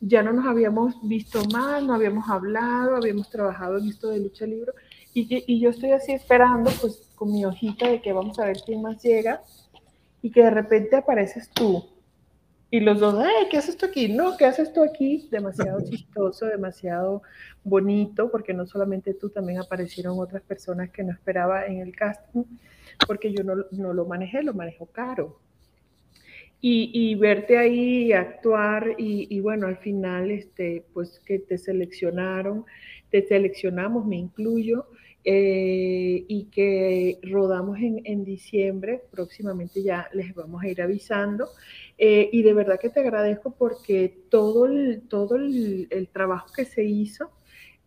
[0.00, 4.46] ya no nos habíamos visto más, no habíamos hablado, habíamos trabajado en esto de lucha
[4.46, 4.72] libre.
[5.14, 8.58] Y, y yo estoy así esperando, pues con mi hojita de que vamos a ver
[8.64, 9.42] quién más llega,
[10.22, 11.84] y que de repente apareces tú
[12.72, 14.08] y los dos, ay, ¿qué haces tú aquí?
[14.08, 15.28] No, ¿qué haces tú aquí?
[15.30, 17.20] Demasiado chistoso, demasiado
[17.62, 22.44] bonito, porque no solamente tú, también aparecieron otras personas que no esperaba en el casting,
[23.06, 25.38] porque yo no, no lo manejé, lo manejó Caro.
[26.62, 32.64] Y, y verte ahí actuar y, y, bueno, al final, este, pues que te seleccionaron,
[33.10, 34.86] te seleccionamos, me incluyo,
[35.24, 41.48] eh, y que rodamos en, en, diciembre, próximamente ya les vamos a ir avisando.
[41.96, 46.64] Eh, y de verdad que te agradezco porque todo, el, todo el, el, trabajo que
[46.64, 47.30] se hizo,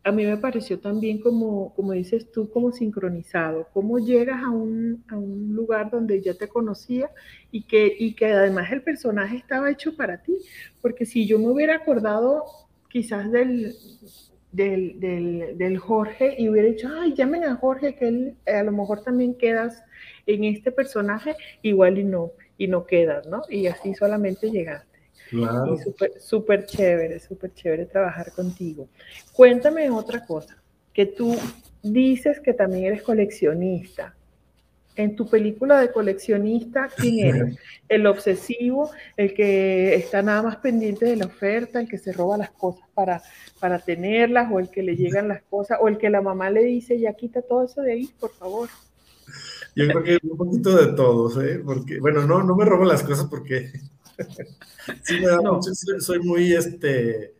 [0.05, 5.03] a mí me pareció también como, como dices tú, como sincronizado, cómo llegas a un,
[5.09, 7.09] a un lugar donde ya te conocía
[7.51, 10.37] y que, y que además el personaje estaba hecho para ti,
[10.81, 12.43] porque si yo me hubiera acordado
[12.87, 13.73] quizás del,
[14.55, 18.71] del, del, del, Jorge y hubiera dicho, ay, llamen a Jorge, que él a lo
[18.71, 19.83] mejor también quedas
[20.25, 23.41] en este personaje, igual y no, y no quedas, ¿no?
[23.49, 24.99] Y así solamente llegaste.
[25.29, 25.77] Claro.
[26.19, 28.87] Súper chévere, súper chévere trabajar contigo.
[29.33, 30.61] Cuéntame otra cosa,
[30.93, 31.35] que tú
[31.81, 34.15] dices que también eres coleccionista
[34.95, 37.57] en tu película de coleccionista, ¿quién eres?
[37.87, 42.37] El obsesivo, el que está nada más pendiente de la oferta, el que se roba
[42.37, 43.21] las cosas para,
[43.59, 46.63] para tenerlas, o el que le llegan las cosas, o el que la mamá le
[46.63, 48.69] dice, ya quita todo eso de ahí, por favor.
[49.75, 51.61] Yo creo que un poquito de todos, ¿eh?
[51.63, 53.71] Porque, bueno, no, no me robo las cosas porque
[55.03, 57.34] sí me da mucho, soy muy, este, eh,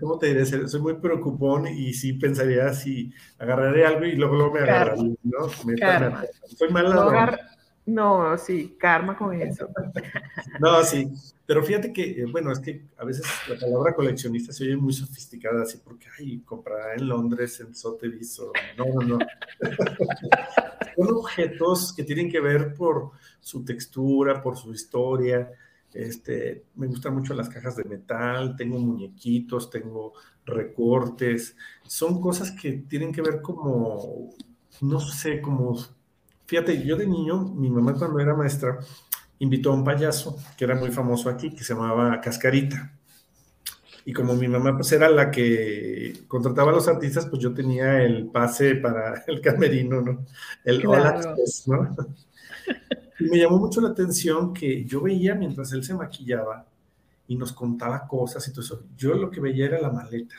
[0.00, 0.44] ¿cómo te diré?
[0.46, 5.50] Soy muy preocupón y sí pensaría si agarraré algo y luego, luego me agarraría, ¿no?
[5.64, 6.24] Me, karma.
[6.56, 7.38] soy mala.
[7.86, 9.68] No, no, sí, karma con eso.
[10.60, 11.10] no, sí,
[11.44, 14.94] pero fíjate que, eh, bueno, es que a veces la palabra coleccionista se oye muy
[14.94, 19.18] sofisticada, así porque, ay, comprará en Londres, en Sotheby's, o no, no, no.
[20.96, 25.50] Son objetos que tienen que ver por su textura, por su historia,
[25.94, 30.12] este, me gustan mucho las cajas de metal, tengo muñequitos, tengo
[30.44, 34.30] recortes, son cosas que tienen que ver como,
[34.80, 35.78] no sé, como,
[36.46, 38.78] fíjate, yo de niño, mi mamá cuando era maestra,
[39.38, 42.92] invitó a un payaso que era muy famoso aquí, que se llamaba Cascarita.
[44.06, 48.02] Y como mi mamá pues era la que contrataba a los artistas, pues yo tenía
[48.02, 50.26] el pase para el camerino, ¿no?
[50.62, 51.34] El claro.
[51.66, 51.96] ¿no?
[53.18, 56.66] Y me llamó mucho la atención que yo veía mientras él se maquillaba
[57.26, 58.82] y nos contaba cosas y todo eso.
[58.96, 60.34] Yo lo que veía era la maleta.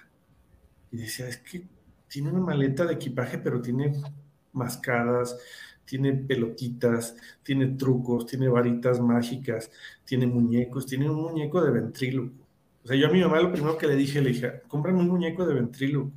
[0.92, 1.68] Y decía, es que
[2.08, 3.94] tiene una maleta de equipaje, pero tiene
[4.54, 5.38] mascadas,
[5.86, 9.72] tiene pelotitas, tiene trucos, tiene varitas mágicas,
[10.04, 12.46] tiene muñecos, tiene un muñeco de ventríloco.
[12.84, 15.08] O sea, yo a mi mamá lo primero que le dije, le dije, cómprame un
[15.08, 16.12] muñeco de ventríloco.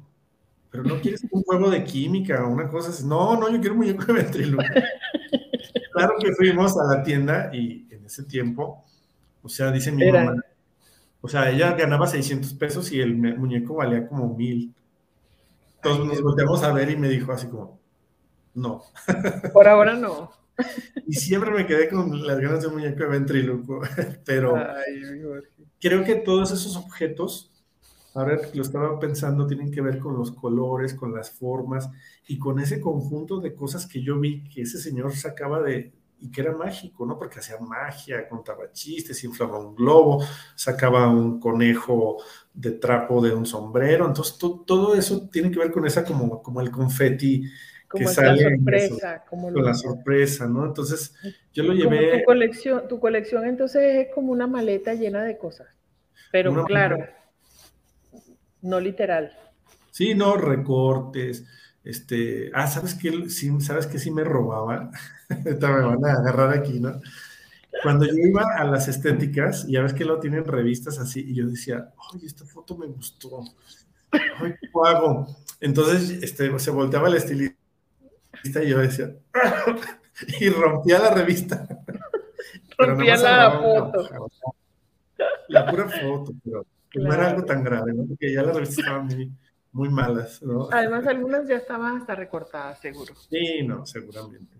[0.70, 3.06] Pero no quieres un juego de química o una cosa así.
[3.06, 4.64] No, no, yo quiero un muñeco de ventríloco.
[5.98, 8.84] Claro que fuimos a la tienda y en ese tiempo,
[9.42, 10.24] o sea, dice mi Era.
[10.24, 10.42] mamá,
[11.20, 14.74] o sea, ella ganaba 600 pesos y el muñeco valía como mil.
[15.76, 17.80] Entonces nos volteamos a ver y me dijo así como,
[18.54, 18.82] no.
[19.52, 20.30] Por ahora no.
[21.06, 23.80] Y siempre me quedé con las ganas de un muñeco de ventriloquio,
[24.24, 25.02] pero Ay,
[25.80, 27.47] creo que todos esos objetos,
[28.18, 31.88] ahora lo estaba pensando, tienen que ver con los colores, con las formas
[32.26, 36.30] y con ese conjunto de cosas que yo vi que ese señor sacaba de, y
[36.30, 37.16] que era mágico, ¿no?
[37.16, 40.24] Porque hacía magia, contaba chistes, inflaba un globo,
[40.56, 42.18] sacaba un conejo
[42.52, 46.60] de trapo de un sombrero, entonces todo eso tiene que ver con esa como, como
[46.60, 47.44] el confeti
[47.86, 50.66] como que sale la sorpresa, como con la sorpresa, ¿no?
[50.66, 51.14] Entonces
[51.52, 52.18] yo lo llevé.
[52.18, 55.68] Tu colección, tu colección entonces es como una maleta llena de cosas,
[56.32, 56.98] pero claro,
[58.62, 59.32] no literal.
[59.90, 61.44] Sí, no, recortes,
[61.84, 63.30] este, ah, ¿sabes qué?
[63.30, 64.90] Sí, ¿Sabes qué sí me robaban?
[65.30, 67.00] Ahorita me van a agarrar aquí, ¿no?
[67.82, 71.46] Cuando yo iba a las estéticas, ya ves que lo tienen revistas así, y yo
[71.46, 73.42] decía, ay, esta foto me gustó.
[74.10, 75.26] Ay, ¿qué hago?
[75.60, 77.56] Entonces este, se volteaba el estilista
[78.62, 79.14] y yo decía,
[80.40, 81.66] y rompía la revista.
[82.76, 84.08] Rompía la foto.
[85.48, 88.04] La, pura foto, pero no era algo tan grave, ¿no?
[88.06, 89.32] Porque ya la revista estaba muy
[89.72, 90.68] muy malas, ¿no?
[90.70, 93.14] Además, algunas ya estaban hasta recortadas, seguro.
[93.30, 94.56] Sí, no, seguramente.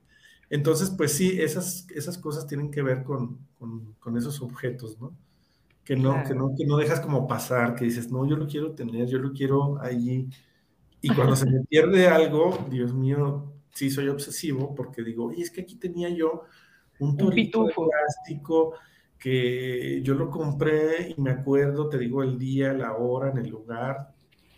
[0.50, 3.38] Entonces, pues sí, esas, esas cosas tienen que ver con,
[3.98, 5.14] con, esos objetos, ¿no?
[5.84, 8.72] Que no, que no, que no dejas como pasar, que dices, no, yo lo quiero
[8.72, 10.28] tener, yo lo quiero allí.
[11.00, 15.50] Y cuando se me pierde algo, Dios mío, sí soy obsesivo porque digo, oye, es
[15.50, 16.44] que aquí tenía yo
[16.98, 18.74] un torito de plástico
[19.18, 23.48] que yo lo compré y me acuerdo, te digo el día, la hora, en el
[23.48, 24.12] lugar,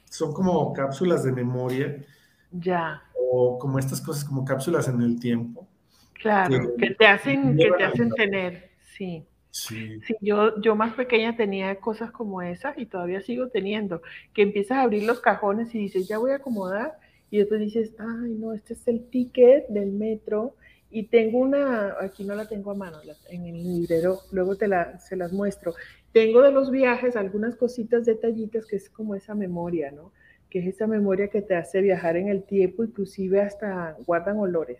[0.04, 2.04] son como cápsulas de memoria.
[2.50, 3.02] Ya.
[3.30, 5.66] O como estas cosas, como cápsulas en el tiempo.
[6.14, 9.24] Claro, que, te hacen, que te hacen tener, sí.
[9.52, 9.98] Sí.
[10.06, 10.14] sí.
[10.20, 14.00] yo, yo más pequeña tenía cosas como esas y todavía sigo teniendo,
[14.32, 17.94] que empiezas a abrir los cajones y dices, ya voy a acomodar, y después dices,
[17.98, 20.54] ay, no, este es el ticket del metro,
[20.90, 22.98] y tengo una, aquí no la tengo a mano,
[23.28, 25.74] en el librero, luego te la, se las muestro,
[26.12, 30.12] tengo de los viajes algunas cositas, detallitas, que es como esa memoria, ¿no?
[30.48, 34.78] Que es esa memoria que te hace viajar en el tiempo, inclusive hasta guardan olores.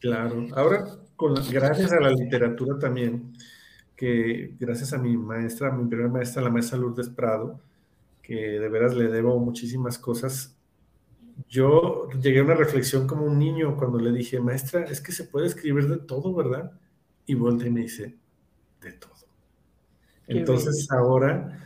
[0.00, 0.86] Claro, ahora
[1.50, 3.32] gracias a la literatura también,
[3.96, 7.60] que gracias a mi maestra, mi primera maestra, la maestra Lourdes Prado,
[8.22, 10.56] que de veras le debo muchísimas cosas,
[11.48, 15.24] yo llegué a una reflexión como un niño cuando le dije, maestra, es que se
[15.24, 16.72] puede escribir de todo, ¿verdad?
[17.26, 18.16] Y volteé y me dice,
[18.80, 19.12] de todo.
[20.26, 21.60] Entonces ahora,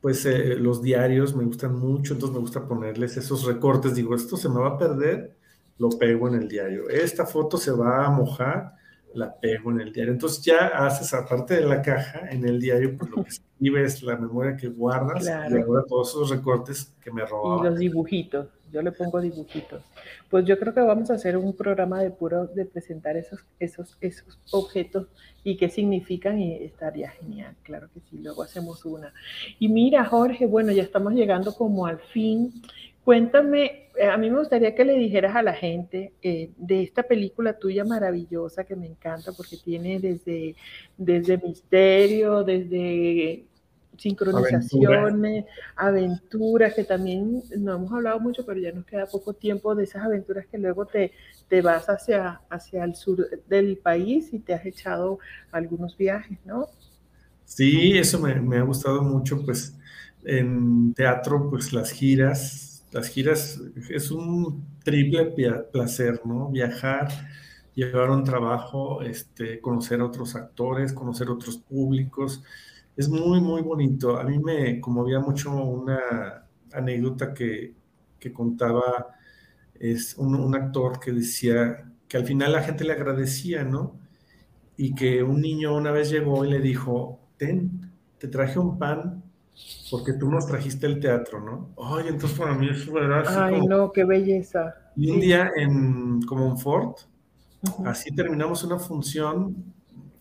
[0.00, 3.94] pues eh, los diarios me gustan mucho, entonces me gusta ponerles esos recortes.
[3.94, 5.36] Digo, esto se me va a perder,
[5.78, 6.88] lo pego en el diario.
[6.88, 8.74] Esta foto se va a mojar,
[9.14, 10.12] la pego en el diario.
[10.12, 14.16] Entonces ya haces, aparte de la caja, en el diario, pues lo que escribes, la
[14.16, 17.66] memoria que guardas, y ahora todos esos recortes que me robaban.
[17.66, 19.82] Y los dibujitos yo le pongo dibujitos.
[20.28, 23.96] Pues yo creo que vamos a hacer un programa de puro de presentar esos, esos,
[24.00, 25.06] esos objetos
[25.44, 29.14] y qué significan y estaría genial, claro que sí, luego hacemos una.
[29.60, 32.52] Y mira, Jorge, bueno, ya estamos llegando como al fin.
[33.04, 37.04] Cuéntame, eh, a mí me gustaría que le dijeras a la gente eh, de esta
[37.04, 40.56] película tuya maravillosa que me encanta porque tiene desde,
[40.96, 43.44] desde misterio, desde
[43.98, 45.44] sincronizaciones,
[45.76, 50.04] aventuras, que también no hemos hablado mucho, pero ya nos queda poco tiempo de esas
[50.04, 51.12] aventuras que luego te,
[51.48, 55.18] te vas hacia, hacia el sur del país y te has echado
[55.52, 56.68] algunos viajes, ¿no?
[57.44, 59.76] Sí, eso me, me ha gustado mucho, pues
[60.24, 65.34] en teatro, pues las giras, las giras es un triple
[65.72, 66.48] placer, ¿no?
[66.48, 67.08] Viajar,
[67.74, 72.42] llevar un trabajo, este, conocer a otros actores, conocer otros públicos,
[72.96, 74.18] es muy, muy bonito.
[74.18, 77.74] A mí me conmovía mucho una anécdota que,
[78.32, 79.08] contaba,
[79.78, 83.98] es un, actor que decía que al final la gente le agradecía, ¿no?
[84.76, 89.22] Y que un niño una vez llegó y le dijo, ten, te traje un pan
[89.90, 91.70] porque tú nos trajiste el teatro, ¿no?
[91.78, 94.74] Ay, entonces para mí eso era así Ay, no, qué belleza.
[94.96, 97.00] Y un día en Comonfort,
[97.84, 99.54] así terminamos una función,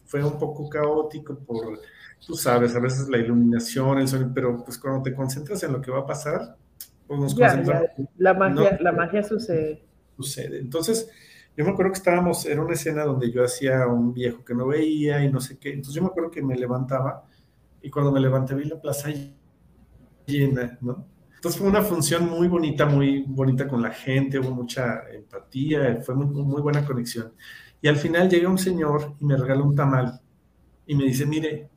[0.06, 1.80] fue un poco caótico por
[2.26, 5.82] tú sabes, a veces la iluminación, el sonido, pero pues cuando te concentras en lo
[5.82, 6.58] que va a pasar,
[7.08, 7.90] pues nos concentramos.
[8.18, 9.84] La magia, la magia sucede.
[10.16, 10.60] Sucede.
[10.60, 11.10] Entonces,
[11.56, 14.68] yo me acuerdo que estábamos, era una escena donde yo hacía un viejo que no
[14.68, 15.70] veía y no sé qué.
[15.70, 17.26] Entonces yo me acuerdo que me levantaba
[17.82, 19.10] y cuando me levanté vi la plaza
[20.26, 21.06] llena, ¿no?
[21.36, 26.16] Entonces fue una función muy bonita, muy bonita con la gente, hubo mucha empatía, fue
[26.16, 27.34] muy, muy buena conexión.
[27.82, 30.22] Y al final llega un señor y me regaló un tamal
[30.88, 31.70] y me dice, mire,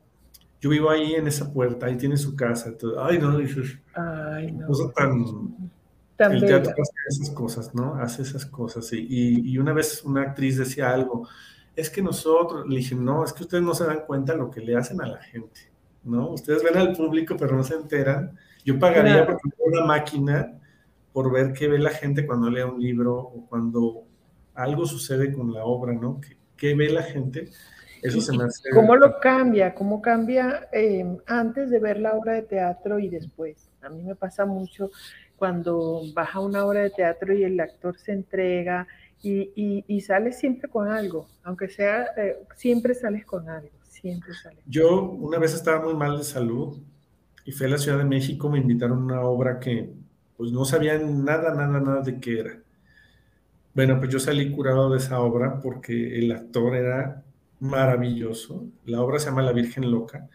[0.59, 2.75] yo vivo ahí en esa puerta, ahí tiene su casa.
[2.77, 3.03] Todo.
[3.03, 3.77] Ay, no, dices.
[3.93, 4.67] Ay, no.
[4.95, 6.33] tan.
[6.33, 7.95] el teatro hace esas cosas, ¿no?
[7.95, 8.91] Hace esas cosas.
[8.93, 11.27] Y, y, una vez una actriz decía algo,
[11.75, 14.61] es que nosotros, le dije, no, es que ustedes no se dan cuenta lo que
[14.61, 15.71] le hacen a la gente,
[16.03, 16.31] ¿no?
[16.31, 18.35] Ustedes ven al público, pero no se enteran.
[18.65, 20.53] Yo pagaría por una máquina
[21.13, 24.03] por ver qué ve la gente cuando lea un libro o cuando
[24.55, 26.19] algo sucede con la obra, ¿no?
[26.19, 27.49] Que qué ve la gente,
[28.01, 28.69] eso se me hace...
[28.71, 29.73] ¿Cómo lo cambia?
[29.73, 33.69] ¿Cómo cambia eh, antes de ver la obra de teatro y después?
[33.81, 34.91] A mí me pasa mucho
[35.35, 38.87] cuando baja una obra de teatro y el actor se entrega
[39.21, 44.59] y, y, sale siempre con algo, aunque sea, eh, siempre sales con algo, siempre sales.
[44.67, 46.77] Yo una vez estaba muy mal de salud
[47.43, 49.91] y fui a la Ciudad de México, me invitaron a una obra que
[50.37, 52.59] pues no sabía nada, nada, nada de qué era.
[53.73, 57.23] Bueno, pues yo salí curado de esa obra porque el actor era
[57.59, 58.65] maravilloso.
[58.85, 60.29] La obra se llama La Virgen Loca.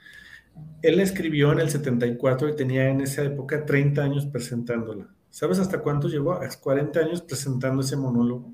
[0.83, 5.09] Él escribió en el 74 y tenía en esa época 30 años presentándola.
[5.31, 6.33] ¿Sabes hasta cuánto llegó?
[6.35, 8.53] A 40 años presentando ese monólogo.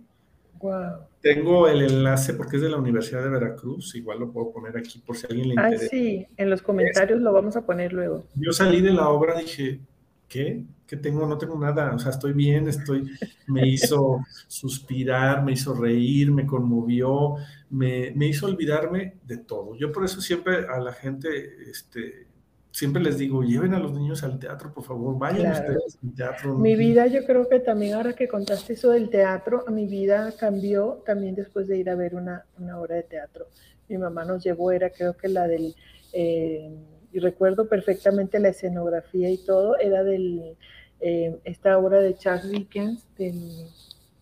[0.60, 1.08] Wow.
[1.20, 5.00] Tengo el enlace porque es de la Universidad de Veracruz, igual lo puedo poner aquí
[5.00, 5.82] por si a alguien le interesa.
[5.82, 8.24] Ay, sí, en los comentarios lo vamos a poner luego.
[8.34, 9.80] Yo salí de la obra y dije,
[10.28, 10.62] ¿qué?
[10.86, 11.26] ¿Qué tengo?
[11.26, 13.10] No tengo nada, o sea, estoy bien, estoy,
[13.46, 17.36] me hizo suspirar, me hizo reír, me conmovió,
[17.70, 19.76] me, me hizo olvidarme de todo.
[19.76, 21.28] Yo por eso siempre a la gente,
[21.70, 22.26] este,
[22.70, 26.54] siempre les digo, lleven a los niños al teatro, por favor, vayan ustedes al teatro.
[26.56, 31.02] Mi vida, yo creo que también ahora que contaste eso del teatro, mi vida cambió
[31.04, 33.46] también después de ir a ver una, una obra de teatro.
[33.88, 35.74] Mi mamá nos llevó, era creo que la del,
[36.12, 36.70] eh,
[37.12, 40.56] y recuerdo perfectamente la escenografía y todo, era del,
[41.00, 43.66] eh, esta obra de Charles Dickens del,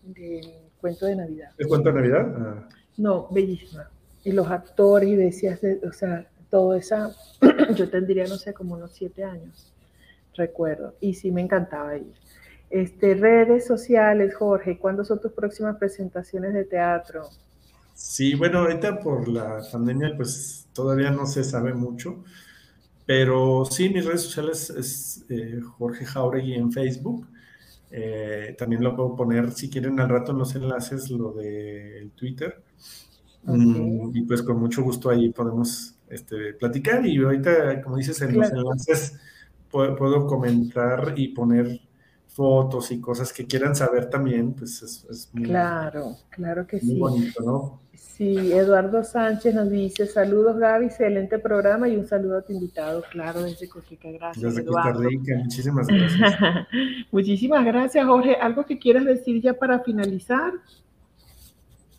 [0.03, 1.51] del, cuento de Navidad.
[1.57, 2.33] ¿El cuento de Navidad?
[2.37, 2.69] Ah.
[2.97, 3.89] No, bellísima.
[4.23, 7.15] Y los actores, decías, o sea, todo esa,
[7.75, 9.71] yo tendría, no sé, como unos siete años,
[10.35, 12.13] recuerdo, y sí me encantaba ir.
[12.69, 17.29] Este, redes sociales, Jorge, ¿cuándo son tus próximas presentaciones de teatro?
[17.93, 22.23] Sí, bueno, ahorita por la pandemia, pues todavía no se sabe mucho,
[23.05, 27.25] pero sí, mis redes sociales es eh, Jorge Jauregui en Facebook.
[27.91, 32.61] Eh, también lo puedo poner, si quieren, al rato en los enlaces, lo del Twitter.
[33.43, 38.37] Mm, y pues con mucho gusto ahí podemos este, platicar y ahorita, como dices, en
[38.37, 39.17] los enlaces
[39.69, 41.81] puedo, comentar y poner
[42.27, 46.99] fotos y cosas que quieran saber también, pues es, muy, claro, claro que muy sí.
[46.99, 47.81] bonito, ¿no?
[47.97, 53.03] Sí, Eduardo Sánchez nos dice, saludos Gaby, excelente programa y un saludo a tu invitado,
[53.11, 54.55] claro, desde Costa Rica, gracias.
[54.55, 56.33] Desde Costa Rica, muchísimas gracias.
[57.11, 58.35] muchísimas gracias, Jorge.
[58.35, 60.53] ¿Algo que quieras decir ya para finalizar?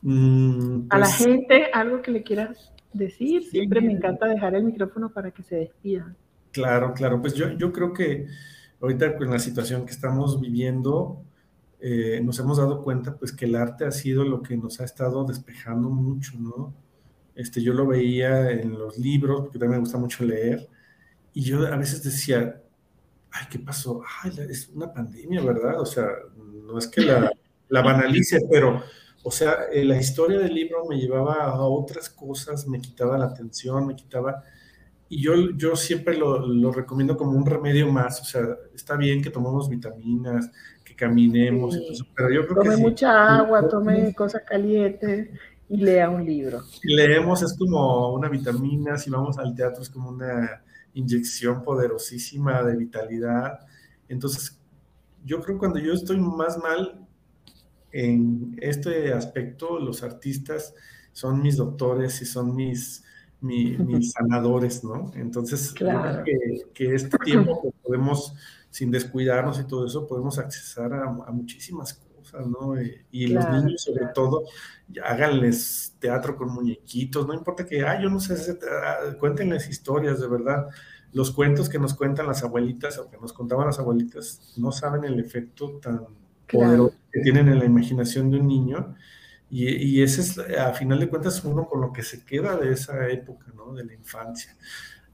[0.03, 3.43] Mm, a la pues gente, algo que le quieras decir.
[3.43, 6.17] Siempre me encanta dejar el micrófono para que se despidan.
[6.53, 7.21] Claro, claro.
[7.21, 8.27] Pues yo, yo creo que
[8.81, 11.23] ahorita con la situación que estamos viviendo,
[11.81, 14.85] eh, nos hemos dado cuenta pues que el arte ha sido lo que nos ha
[14.85, 16.75] estado despejando mucho, ¿no?
[17.35, 20.69] Este, yo lo veía en los libros, porque también me gusta mucho leer,
[21.33, 22.61] y yo a veces decía,
[23.31, 24.03] ay, ¿qué pasó?
[24.23, 25.81] Ay, es una pandemia, ¿verdad?
[25.81, 27.31] O sea, no es que la,
[27.69, 28.83] la banalice, pero
[29.23, 33.27] o sea, eh, la historia del libro me llevaba a otras cosas, me quitaba la
[33.27, 34.43] atención, me quitaba...
[35.11, 38.21] Y yo, yo siempre lo, lo recomiendo como un remedio más.
[38.21, 38.43] O sea,
[38.75, 40.51] está bien que tomemos vitaminas,
[40.85, 42.05] que caminemos, Sí.
[42.15, 42.77] pero yo creo Tome que...
[42.77, 45.31] si- mucha agua, tome cosas calientes
[45.69, 46.63] y lea un libro.
[46.63, 50.63] Si leemos es como una vitamina, si vamos al teatro es como una
[50.95, 53.61] inyección poderosísima de vitalidad.
[54.09, 54.59] Entonces,
[55.25, 57.07] yo creo que cuando yo estoy más mal
[57.93, 60.75] en este aspecto, los artistas
[61.13, 63.05] son mis doctores y son mis,
[63.41, 65.13] mi- mis sanadores, ¿no?
[65.15, 66.39] Entonces, yo creo que,
[66.75, 68.35] que este tiempo que podemos,
[68.71, 72.81] sin descuidarnos y todo eso, podemos accesar a, a muchísimas cosas, ¿no?
[72.81, 74.13] Y, y los niños, sobre claro.
[74.15, 74.45] todo,
[75.05, 78.35] háganles teatro con muñequitos, no importa que, ah, yo no sé,
[78.71, 80.67] ah, cuéntenles historias, de verdad.
[81.13, 85.05] Los cuentos que nos cuentan las abuelitas o que nos contaban las abuelitas no saben
[85.05, 86.07] el efecto tan
[86.51, 88.95] poderoso que tienen en la imaginación de un niño.
[89.51, 92.73] Y, y ese es, a final de cuentas, uno con lo que se queda de
[92.73, 93.73] esa época, ¿no?
[93.73, 94.57] De la infancia.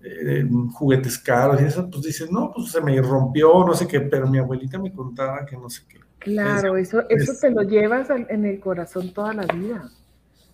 [0.00, 4.00] Eh, juguetes caros y eso, pues dices, no, pues se me rompió, no sé qué,
[4.00, 5.98] pero mi abuelita me contaba que no sé qué.
[6.18, 9.90] Claro, eso, eso es- te lo llevas en el corazón toda la vida.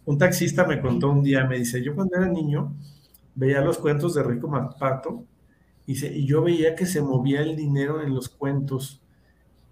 [0.04, 2.74] Un taxista me contó un día, me dice, yo cuando era niño
[3.34, 4.50] veía los cuentos de Rico
[5.86, 9.02] y, se- y yo veía que se movía el dinero en los cuentos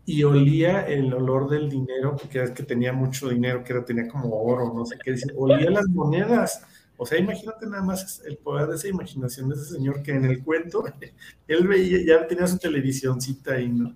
[0.09, 4.09] y olía el olor del dinero, porque es que tenía mucho dinero, que era, tenía
[4.09, 6.63] como oro, no sé qué, dice, olía las monedas.
[6.97, 10.25] O sea, imagínate nada más el poder de esa imaginación de ese señor que en
[10.25, 10.83] el cuento,
[11.47, 13.95] él veía, ya tenía su televisioncita ahí, ¿no?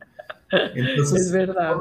[0.75, 1.77] Entonces, Es verdad.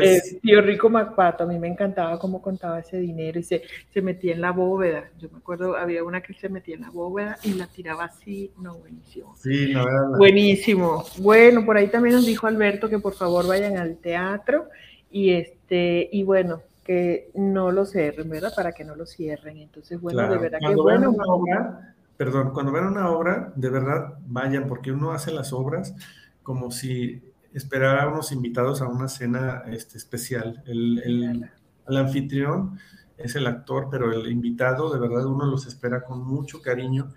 [0.00, 3.62] es- Eh, tío Rico Macpato, a mí me encantaba cómo contaba ese dinero y se,
[3.92, 5.04] se metía en la bóveda.
[5.18, 8.52] Yo me acuerdo, había una que se metía en la bóveda y la tiraba así.
[8.60, 9.34] No, buenísimo.
[9.36, 11.04] sí, no, la- Buenísimo.
[11.18, 14.68] Bueno, por ahí también nos dijo Alberto que por favor vayan al teatro
[15.10, 18.52] y este y bueno, que no lo cierren, ¿verdad?
[18.54, 19.58] Para que no lo cierren.
[19.58, 21.10] Entonces, bueno, de verdad que bueno.
[21.10, 25.94] Una obra, perdón, cuando vean una obra, de verdad vayan, porque uno hace las obras
[26.42, 27.22] como si
[27.54, 30.62] esperara a unos invitados a una cena este, especial.
[30.66, 31.50] El, el,
[31.88, 32.78] el anfitrión
[33.16, 37.08] es el actor, pero el invitado, de verdad, uno los espera con mucho cariño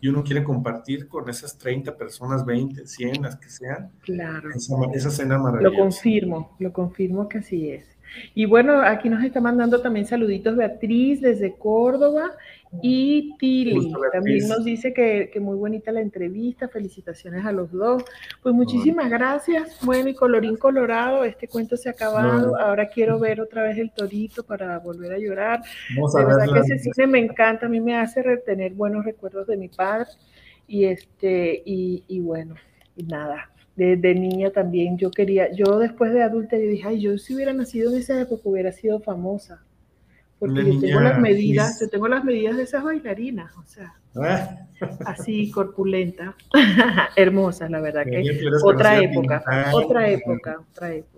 [0.00, 3.90] y uno quiere compartir con esas 30 personas, 20, 100, las que sean.
[4.02, 4.50] Claro.
[4.54, 5.76] Esa, esa cena maravillosa.
[5.76, 7.86] Lo confirmo, lo confirmo que así es.
[8.34, 12.32] Y bueno, aquí nos está mandando también saluditos Beatriz desde Córdoba
[12.82, 13.92] y Tili.
[14.12, 18.04] También nos dice que, muy bonita la entrevista, felicitaciones a los dos.
[18.42, 19.78] Pues muchísimas gracias.
[19.82, 22.58] Bueno, y colorín colorado, este cuento se ha acabado.
[22.58, 25.62] Ahora quiero ver otra vez el torito para volver a llorar.
[25.62, 29.56] de verdad que ese cine me encanta, a mí me hace retener buenos recuerdos de
[29.56, 30.08] mi padre.
[30.68, 32.56] Y este, y, y bueno,
[32.96, 37.18] y nada, de, niña también yo quería, yo después de adulta yo dije, ay, yo
[37.18, 39.62] si hubiera nacido en esa época hubiera sido famosa.
[40.38, 44.66] Porque yo tengo las medidas, yo tengo las medidas de esas bailarinas, o sea, ah.
[45.06, 46.36] así corpulenta,
[47.16, 48.22] hermosa, la verdad que
[48.62, 51.16] otra época, otra época, otra época.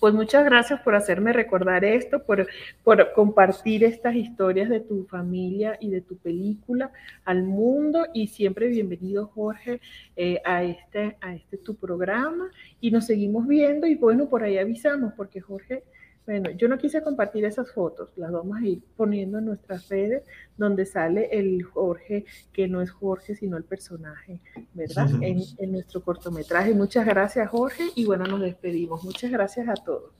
[0.00, 2.46] Pues muchas gracias por hacerme recordar esto, por,
[2.84, 6.92] por, compartir estas historias de tu familia y de tu película
[7.24, 9.80] al mundo y siempre bienvenido Jorge
[10.14, 12.48] eh, a, este, a este tu programa
[12.80, 15.82] y nos seguimos viendo y bueno, por ahí avisamos porque Jorge
[16.28, 20.24] bueno, yo no quise compartir esas fotos, las vamos a ir poniendo en nuestras redes,
[20.58, 24.38] donde sale el Jorge, que no es Jorge, sino el personaje,
[24.74, 25.08] ¿verdad?
[25.22, 26.74] En, nuestro cortometraje.
[26.74, 29.04] Muchas gracias, Jorge, y bueno, nos despedimos.
[29.04, 30.12] Muchas gracias a todos.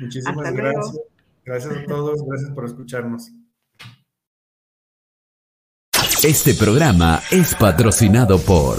[0.00, 1.00] Muchísimas gracias.
[1.44, 3.30] Gracias a todos, gracias por escucharnos.
[6.24, 8.78] Este programa es patrocinado por